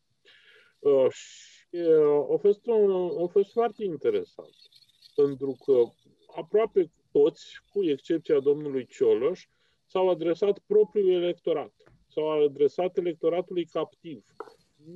uh, 0.78 1.07
și 1.11 1.76
uh, 1.76 2.33
a 2.33 2.37
fost, 2.37 2.66
un, 2.66 2.90
a 3.22 3.26
fost 3.26 3.52
foarte 3.52 3.85
interesant. 3.85 4.54
Pentru 5.14 5.57
că 5.64 5.83
aproape 6.37 6.90
toți, 7.12 7.62
cu 7.72 7.85
excepția 7.85 8.40
domnului 8.40 8.87
Cioloș, 8.87 9.46
s-au 9.87 10.09
adresat 10.09 10.59
propriul 10.59 11.22
electorat, 11.22 11.72
s-au 12.09 12.44
adresat 12.44 12.96
electoratului 12.96 13.64
captiv. 13.64 14.24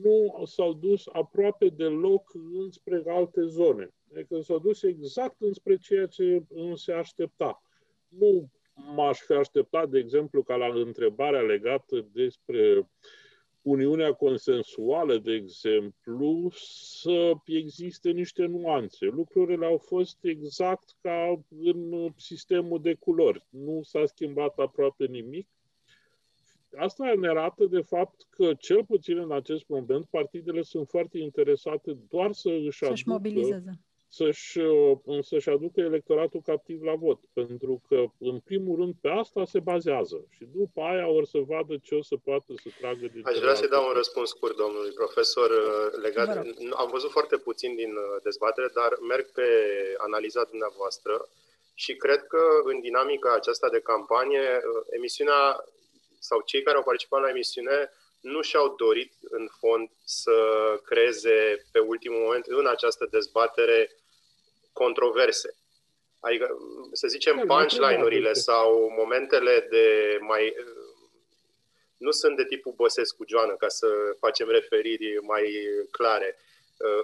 Nu 0.02 0.42
s-au 0.44 0.72
dus 0.72 1.06
aproape 1.12 1.68
deloc 1.68 2.30
înspre 2.52 3.02
alte 3.06 3.42
zone. 3.44 3.94
Adică 4.14 4.40
s-au 4.40 4.58
dus 4.58 4.82
exact 4.82 5.40
înspre 5.40 5.76
ceea 5.76 6.06
ce 6.06 6.42
se 6.74 6.92
aștepta. 6.92 7.62
Nu 8.08 8.50
m-aș 8.74 9.18
fi 9.18 9.32
așteptat, 9.32 9.90
de 9.90 9.98
exemplu, 9.98 10.42
ca 10.42 10.54
la 10.54 10.66
întrebarea 10.66 11.40
legată 11.40 12.06
despre 12.12 12.88
Uniunea 13.62 14.12
consensuală, 14.12 15.18
de 15.18 15.32
exemplu, 15.32 16.50
să 16.54 17.32
existe 17.46 18.10
niște 18.10 18.44
nuanțe. 18.44 19.04
Lucrurile 19.04 19.66
au 19.66 19.78
fost 19.78 20.18
exact 20.24 20.96
ca 21.00 21.42
în 21.62 22.08
sistemul 22.16 22.80
de 22.80 22.94
culori. 22.94 23.46
Nu 23.48 23.82
s-a 23.82 24.06
schimbat 24.06 24.58
aproape 24.58 25.06
nimic. 25.06 25.48
Asta 26.76 27.14
ne 27.14 27.28
arată 27.28 27.66
de 27.66 27.80
fapt 27.80 28.26
că, 28.30 28.54
cel 28.54 28.84
puțin 28.84 29.18
în 29.18 29.32
acest 29.32 29.68
moment, 29.68 30.04
partidele 30.04 30.62
sunt 30.62 30.88
foarte 30.88 31.18
interesate 31.18 31.92
doar 32.08 32.32
să 32.32 32.50
își 32.50 32.78
să-și 32.78 32.84
aducă, 32.84 33.10
mobilizeze. 33.10 33.80
Să-și, 34.18 34.60
să-și 35.20 35.48
aducă 35.48 35.80
electoratul 35.80 36.42
captiv 36.46 36.82
la 36.82 36.94
vot. 36.94 37.20
Pentru 37.32 37.82
că, 37.88 38.04
în 38.18 38.38
primul 38.38 38.76
rând, 38.80 38.94
pe 39.00 39.08
asta 39.08 39.44
se 39.44 39.60
bazează. 39.60 40.26
Și 40.36 40.44
după 40.44 40.80
aia 40.80 41.08
or 41.08 41.24
să 41.24 41.38
vadă 41.38 41.74
ce 41.82 41.94
o 41.94 42.02
să 42.02 42.16
poată 42.24 42.52
să 42.62 42.68
tragă 42.80 43.06
de 43.12 43.20
Aș 43.24 43.38
vrea 43.38 43.54
să 43.54 43.66
dau 43.66 43.86
un 43.86 43.94
răspuns 43.94 44.28
scurt, 44.28 44.56
domnului 44.56 44.92
profesor, 44.92 45.50
legat. 46.02 46.36
Am 46.70 46.88
văzut 46.90 47.10
foarte 47.10 47.36
puțin 47.36 47.74
din 47.74 47.92
dezbatere, 48.22 48.68
dar 48.74 48.98
merg 49.08 49.26
pe 49.30 49.48
analiza 49.96 50.42
dumneavoastră 50.50 51.28
și 51.74 51.96
cred 51.96 52.22
că 52.26 52.42
în 52.64 52.80
dinamica 52.80 53.34
aceasta 53.34 53.68
de 53.68 53.80
campanie, 53.80 54.60
emisiunea 54.90 55.64
sau 56.18 56.40
cei 56.44 56.62
care 56.62 56.76
au 56.76 56.82
participat 56.82 57.20
la 57.20 57.28
emisiune 57.28 57.90
nu 58.20 58.40
și-au 58.40 58.74
dorit 58.76 59.12
în 59.20 59.48
fond 59.60 59.90
să 60.04 60.36
creeze 60.84 61.66
pe 61.72 61.78
ultimul 61.78 62.18
moment 62.18 62.46
în 62.46 62.66
această 62.66 63.08
dezbatere 63.10 63.90
controverse. 64.72 65.54
Adică, 66.20 66.58
să 66.92 67.06
zicem, 67.08 67.44
punchline-urile 67.46 68.32
sau 68.32 68.92
momentele 68.96 69.66
de 69.70 70.18
mai... 70.20 70.54
Nu 71.96 72.10
sunt 72.10 72.36
de 72.36 72.44
tipul 72.44 72.72
Băsescu 72.76 73.24
Joană, 73.26 73.54
ca 73.54 73.68
să 73.68 73.86
facem 74.18 74.48
referiri 74.48 75.18
mai 75.22 75.68
clare 75.90 76.38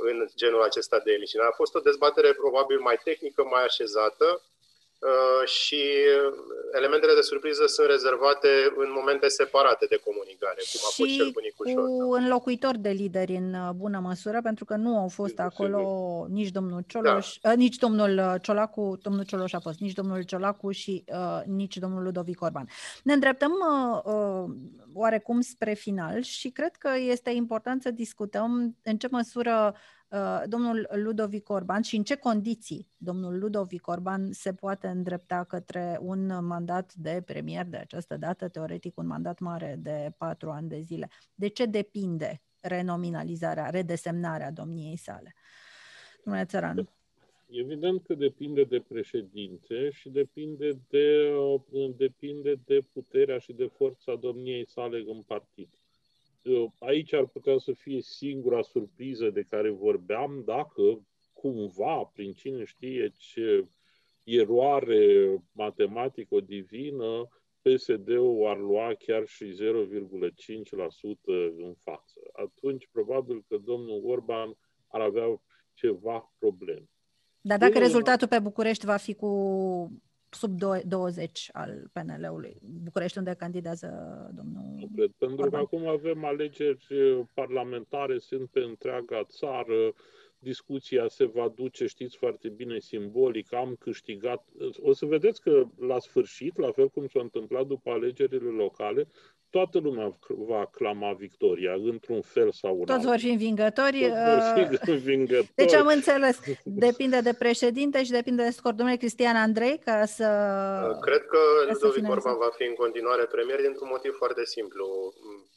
în 0.00 0.28
genul 0.37 0.62
acesta 0.62 0.98
de 0.98 1.12
emisiune. 1.12 1.46
A 1.46 1.50
fost 1.50 1.74
o 1.74 1.81
dezbatere 1.81 2.33
probabil 2.33 2.78
mai 2.78 3.00
tehnică, 3.04 3.44
mai 3.44 3.64
așezată, 3.64 4.24
Uh, 4.35 4.58
și 5.45 5.83
elementele 6.73 7.15
de 7.15 7.21
surpriză 7.21 7.67
sunt 7.67 7.87
rezervate 7.87 8.49
în 8.77 8.89
momente 8.99 9.29
separate 9.29 9.87
de 9.89 10.01
comunicare, 10.05 10.61
cum 10.73 10.81
a 10.89 10.91
fost 10.95 11.11
cel 11.11 11.33
cu 11.33 11.41
Nicușor. 11.41 11.85
cu 11.85 12.13
înlocuitori 12.13 12.79
de 12.79 12.89
lideri 12.89 13.35
în 13.37 13.55
uh, 13.55 13.71
bună 13.75 13.99
măsură, 13.99 14.41
pentru 14.43 14.65
că 14.65 14.77
nu 14.77 14.99
au 14.99 15.09
fost 15.09 15.39
acolo 15.39 15.81
nici 16.31 16.51
domnul 16.51 16.83
Cioloș, 16.87 17.39
da. 17.43 17.51
uh, 17.51 17.57
nici 17.57 17.77
domnul 17.77 18.19
uh, 18.19 18.35
Ciolacu, 18.43 18.99
domnul 19.03 19.25
Cioloș 19.25 19.53
a 19.53 19.61
fost, 19.61 19.79
nici 19.79 19.93
domnul 19.93 20.23
Ciolacu 20.23 20.71
și 20.71 21.05
uh, 21.13 21.41
nici 21.47 21.77
domnul 21.77 22.03
Ludovic 22.03 22.43
Orban. 22.43 22.69
Ne 23.03 23.13
îndreptăm 23.13 23.53
uh, 23.53 24.15
uh, 24.15 24.45
oarecum 24.95 25.41
spre 25.41 25.73
final 25.73 26.23
și 26.23 26.51
cred 26.51 26.77
că 26.77 26.91
este 26.99 27.31
important 27.31 27.83
să 27.83 27.91
discutăm 27.91 28.77
în 28.83 28.97
ce 28.97 29.09
măsură 29.11 29.75
uh, 29.75 29.79
Uh, 29.79 29.98
domnul 30.47 30.88
Ludovic 30.92 31.49
Orban 31.49 31.83
și 31.83 31.97
în 31.97 32.03
ce 32.03 32.16
condiții 32.16 32.88
domnul 32.97 33.38
Ludovic 33.38 33.87
Orban 33.87 34.33
se 34.33 34.53
poate 34.53 34.87
îndrepta 34.87 35.44
către 35.44 35.99
un 36.01 36.47
mandat 36.47 36.94
de 36.94 37.23
premier 37.27 37.66
de 37.66 37.77
această 37.77 38.16
dată, 38.16 38.49
teoretic 38.49 38.97
un 38.97 39.07
mandat 39.07 39.38
mare 39.38 39.77
de 39.79 40.12
patru 40.16 40.51
ani 40.51 40.68
de 40.68 40.81
zile. 40.81 41.09
De 41.35 41.49
ce 41.49 41.66
depinde 41.66 42.42
renominalizarea, 42.61 43.71
redesemnarea 43.71 44.51
domniei 44.51 44.97
sale? 44.97 45.35
Domnule 46.25 46.44
Țăranu. 46.44 46.88
Evident 47.51 48.03
că 48.03 48.14
depinde 48.14 48.64
de 48.64 48.81
președinte 48.88 49.90
și 49.90 50.09
depinde 50.09 50.71
de, 50.88 51.33
depinde 51.97 52.55
de 52.64 52.81
puterea 52.92 53.38
și 53.38 53.53
de 53.53 53.66
forța 53.66 54.14
domniei 54.14 54.66
sale 54.66 55.05
în 55.07 55.23
partid 55.23 55.68
aici 56.79 57.12
ar 57.12 57.27
putea 57.27 57.59
să 57.59 57.72
fie 57.72 58.01
singura 58.01 58.62
surpriză 58.62 59.31
de 59.31 59.42
care 59.42 59.70
vorbeam 59.70 60.42
dacă 60.44 61.07
cumva, 61.33 62.11
prin 62.14 62.33
cine 62.33 62.64
știe 62.64 63.12
ce 63.16 63.68
eroare 64.24 65.35
matematico-divină, 65.53 67.29
PSD-ul 67.62 68.46
ar 68.46 68.59
lua 68.59 68.94
chiar 68.98 69.27
și 69.27 69.44
0,5% 69.44 69.55
în 71.57 71.74
față. 71.83 72.20
Atunci, 72.33 72.88
probabil 72.92 73.44
că 73.48 73.57
domnul 73.57 74.01
Orban 74.05 74.57
ar 74.87 75.01
avea 75.01 75.42
ceva 75.74 76.35
probleme. 76.38 76.88
Dar 77.40 77.59
dacă 77.59 77.79
rezultatul 77.79 78.29
pe 78.29 78.38
București 78.38 78.87
va 78.87 78.96
fi 78.96 79.14
cu 79.14 79.29
sub 80.31 80.59
20 80.85 81.49
al 81.53 81.91
PNL-ului. 81.93 82.57
București 82.83 83.19
unde 83.19 83.35
candidează 83.35 83.88
domnul 84.35 84.62
Nu 84.77 84.88
cred, 84.95 85.11
pentru 85.19 85.43
Orban. 85.43 85.51
că 85.61 85.67
acum 85.75 85.87
avem 85.88 86.25
alegeri 86.25 86.87
eh, 86.88 87.21
parlamentare, 87.35 88.19
sunt 88.19 88.49
pe 88.51 88.61
întreaga 88.61 89.25
țară, 89.25 89.93
discuția 90.38 91.09
se 91.09 91.24
va 91.24 91.48
duce, 91.55 91.87
știți 91.87 92.16
foarte 92.16 92.48
bine, 92.48 92.79
simbolic, 92.79 93.53
am 93.53 93.77
câștigat. 93.79 94.44
O 94.81 94.92
să 94.92 95.07
vedeți 95.07 95.40
că 95.40 95.64
la 95.79 95.98
sfârșit, 95.98 96.59
la 96.59 96.70
fel 96.72 96.88
cum 96.88 97.07
s-a 97.07 97.20
întâmplat 97.20 97.66
după 97.66 97.90
alegerile 97.90 98.51
locale, 98.51 99.09
toată 99.51 99.79
lumea 99.79 100.18
va 100.29 100.66
clama 100.66 101.12
victoria, 101.12 101.72
într-un 101.72 102.22
fel 102.22 102.53
sau 102.53 102.70
altul. 102.70 102.94
Toți 102.94 103.07
vor 103.07 103.18
fi 103.18 103.29
învingători. 103.29 104.01
Toți 104.01 104.55
vor 104.55 104.68
fi 104.81 104.90
uh, 104.90 104.94
învingători. 104.96 105.53
Deci 105.55 105.74
am 105.74 105.87
înțeles. 105.87 106.40
Depinde 106.64 107.20
de 107.20 107.35
președinte 107.38 108.05
și 108.05 108.11
depinde 108.11 108.42
de 108.42 108.51
scor. 108.51 108.72
Domnule 108.72 108.98
Cristian 108.98 109.37
Andrei, 109.37 109.79
ca 109.85 110.05
să... 110.05 110.27
Cred 111.01 111.22
că 111.33 111.38
Ludovic 111.72 112.09
Orban 112.09 112.37
va 112.37 112.51
fi 112.57 112.64
în 112.64 112.74
continuare 112.74 113.24
premier 113.24 113.61
dintr-un 113.61 113.88
motiv 113.90 114.12
foarte 114.16 114.44
simplu. 114.44 114.85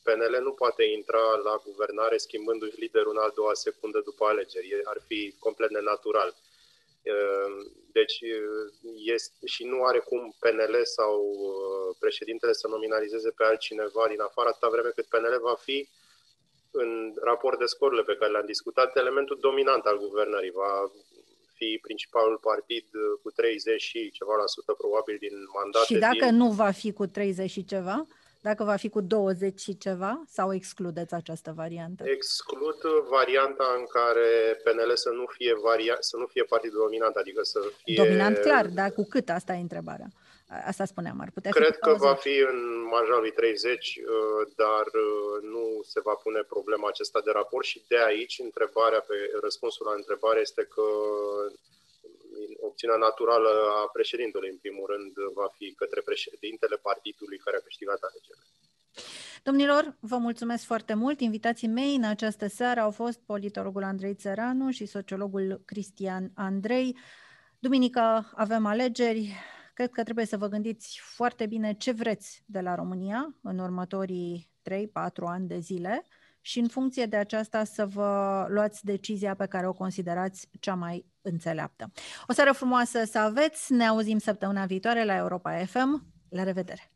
PNL 0.03 0.35
nu 0.41 0.51
poate 0.51 0.83
intra 0.83 1.23
la 1.43 1.61
guvernare 1.65 2.17
schimbându-și 2.17 2.79
liderul 2.79 3.11
în 3.15 3.23
al 3.25 3.31
doua 3.35 3.53
secundă 3.53 3.99
după 4.03 4.25
alegeri. 4.25 4.81
Ar 4.83 4.97
fi 5.07 5.35
complet 5.39 5.69
nenatural. 5.69 6.35
Ehm, 7.01 7.55
deci 7.91 8.17
este, 9.15 9.45
și 9.45 9.63
nu 9.63 9.83
are 9.83 9.99
cum 9.99 10.35
PNL 10.39 10.75
sau 10.83 11.13
uh, 11.21 11.95
președintele 11.99 12.53
să 12.53 12.67
nominalizeze 12.67 13.29
pe 13.29 13.43
altcineva 13.43 14.05
din 14.09 14.21
afară 14.21 14.47
atâta 14.49 14.69
vreme 14.69 14.89
cât 14.95 15.05
PNL 15.05 15.39
va 15.41 15.55
fi 15.55 15.89
în 16.71 17.13
raport 17.21 17.59
de 17.59 17.65
scorurile 17.65 18.03
pe 18.03 18.15
care 18.19 18.31
le-am 18.31 18.45
discutat, 18.45 18.97
elementul 18.97 19.37
dominant 19.41 19.85
al 19.85 19.97
guvernării. 19.97 20.51
Va 20.51 20.91
fi 21.53 21.79
principalul 21.81 22.37
partid 22.37 22.85
uh, 22.93 23.19
cu 23.23 23.29
30 23.31 23.81
și 23.81 24.11
ceva 24.11 24.35
la 24.35 24.45
sută 24.45 24.73
probabil 24.73 25.17
din 25.19 25.35
mandate. 25.53 25.93
Și 25.93 25.99
dacă 25.99 26.25
din... 26.25 26.35
nu 26.35 26.49
va 26.51 26.71
fi 26.71 26.91
cu 26.91 27.05
30 27.05 27.49
și 27.49 27.65
ceva? 27.65 28.07
Dacă 28.41 28.63
va 28.63 28.75
fi 28.75 28.89
cu 28.89 29.01
20 29.01 29.59
și 29.59 29.77
ceva 29.77 30.23
sau 30.27 30.53
excludeți 30.53 31.13
această 31.13 31.53
variantă? 31.55 32.03
Exclud 32.07 32.81
varianta 33.09 33.75
în 33.77 33.85
care 33.85 34.59
PNL 34.63 34.91
să 34.95 35.09
nu 35.09 35.25
fie, 35.25 35.53
varia- 35.53 35.99
să 35.99 36.17
nu 36.17 36.25
fie 36.25 36.43
partidul 36.43 36.79
dominant, 36.79 37.15
adică 37.15 37.41
să 37.43 37.59
fie... 37.83 38.03
Dominant 38.03 38.37
clar, 38.37 38.67
dar 38.67 38.91
cu 38.91 39.03
cât? 39.09 39.29
Asta 39.29 39.53
e 39.53 39.59
întrebarea. 39.59 40.07
Asta 40.65 40.85
spuneam, 40.85 41.19
ar 41.21 41.31
putea 41.33 41.51
Cred 41.51 41.73
fi 41.73 41.79
că 41.79 41.93
va 41.93 42.13
fi 42.13 42.35
în 42.51 42.59
marja 42.95 43.17
lui 43.19 43.31
30, 43.31 43.95
uh, 43.95 44.51
dar 44.55 44.85
uh, 44.85 45.35
nu 45.53 45.81
se 45.83 45.99
va 45.99 46.13
pune 46.23 46.41
problema 46.41 46.87
acesta 46.87 47.19
de 47.25 47.31
raport 47.31 47.65
și 47.65 47.83
de 47.87 47.99
aici 48.05 48.39
întrebarea 48.43 48.99
pe 48.99 49.15
răspunsul 49.41 49.85
la 49.85 49.93
întrebare 49.95 50.39
este 50.39 50.63
că 50.75 50.87
opțiunea 52.59 52.97
naturală 52.97 53.51
a 53.79 53.89
președintelui, 53.97 54.49
în 54.49 54.57
primul 54.57 54.85
rând, 54.93 55.13
va 55.39 55.47
fi 55.57 55.73
către 55.81 56.01
președintele 56.09 56.75
partidului 56.75 57.37
care 57.37 57.57
a 57.57 57.67
câștigat 57.67 57.99
alegerile. 58.01 58.45
Domnilor, 59.43 59.97
vă 59.99 60.17
mulțumesc 60.17 60.63
foarte 60.65 60.93
mult. 60.93 61.19
Invitații 61.19 61.67
mei 61.67 61.95
în 61.95 62.03
această 62.03 62.47
seară 62.47 62.79
au 62.79 62.91
fost 62.91 63.19
politologul 63.19 63.83
Andrei 63.83 64.15
Țăranu 64.15 64.71
și 64.71 64.85
sociologul 64.85 65.61
Cristian 65.65 66.31
Andrei. 66.35 66.97
Duminică 67.59 68.31
avem 68.35 68.65
alegeri. 68.65 69.33
Cred 69.73 69.91
că 69.91 70.03
trebuie 70.03 70.25
să 70.25 70.37
vă 70.37 70.47
gândiți 70.47 70.99
foarte 71.03 71.45
bine 71.45 71.73
ce 71.73 71.91
vreți 71.91 72.43
de 72.45 72.59
la 72.59 72.75
România 72.75 73.35
în 73.41 73.59
următorii 73.59 74.49
3-4 74.69 74.83
ani 75.25 75.47
de 75.47 75.59
zile 75.59 76.05
și 76.41 76.59
în 76.59 76.67
funcție 76.67 77.05
de 77.05 77.15
aceasta 77.15 77.63
să 77.63 77.85
vă 77.85 78.45
luați 78.49 78.85
decizia 78.85 79.35
pe 79.35 79.45
care 79.45 79.67
o 79.67 79.73
considerați 79.73 80.49
cea 80.59 80.75
mai 80.75 81.05
înțeleaptă. 81.21 81.91
O 82.27 82.33
seară 82.33 82.51
frumoasă 82.51 83.03
să 83.11 83.19
aveți, 83.19 83.73
ne 83.73 83.87
auzim 83.87 84.17
săptămâna 84.17 84.65
viitoare 84.65 85.05
la 85.05 85.15
Europa 85.15 85.51
FM. 85.65 86.05
La 86.29 86.43
revedere! 86.43 86.91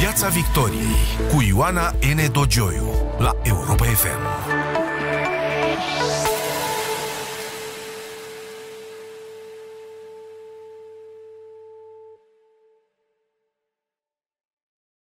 Piața 0.00 0.28
Victoriei 0.28 0.94
cu 1.34 1.42
Ioana 1.42 1.90
N. 1.90 2.32
Dogioiu 2.32 2.86
la 3.18 3.32
Europa 3.42 3.84
FM. 3.84 4.63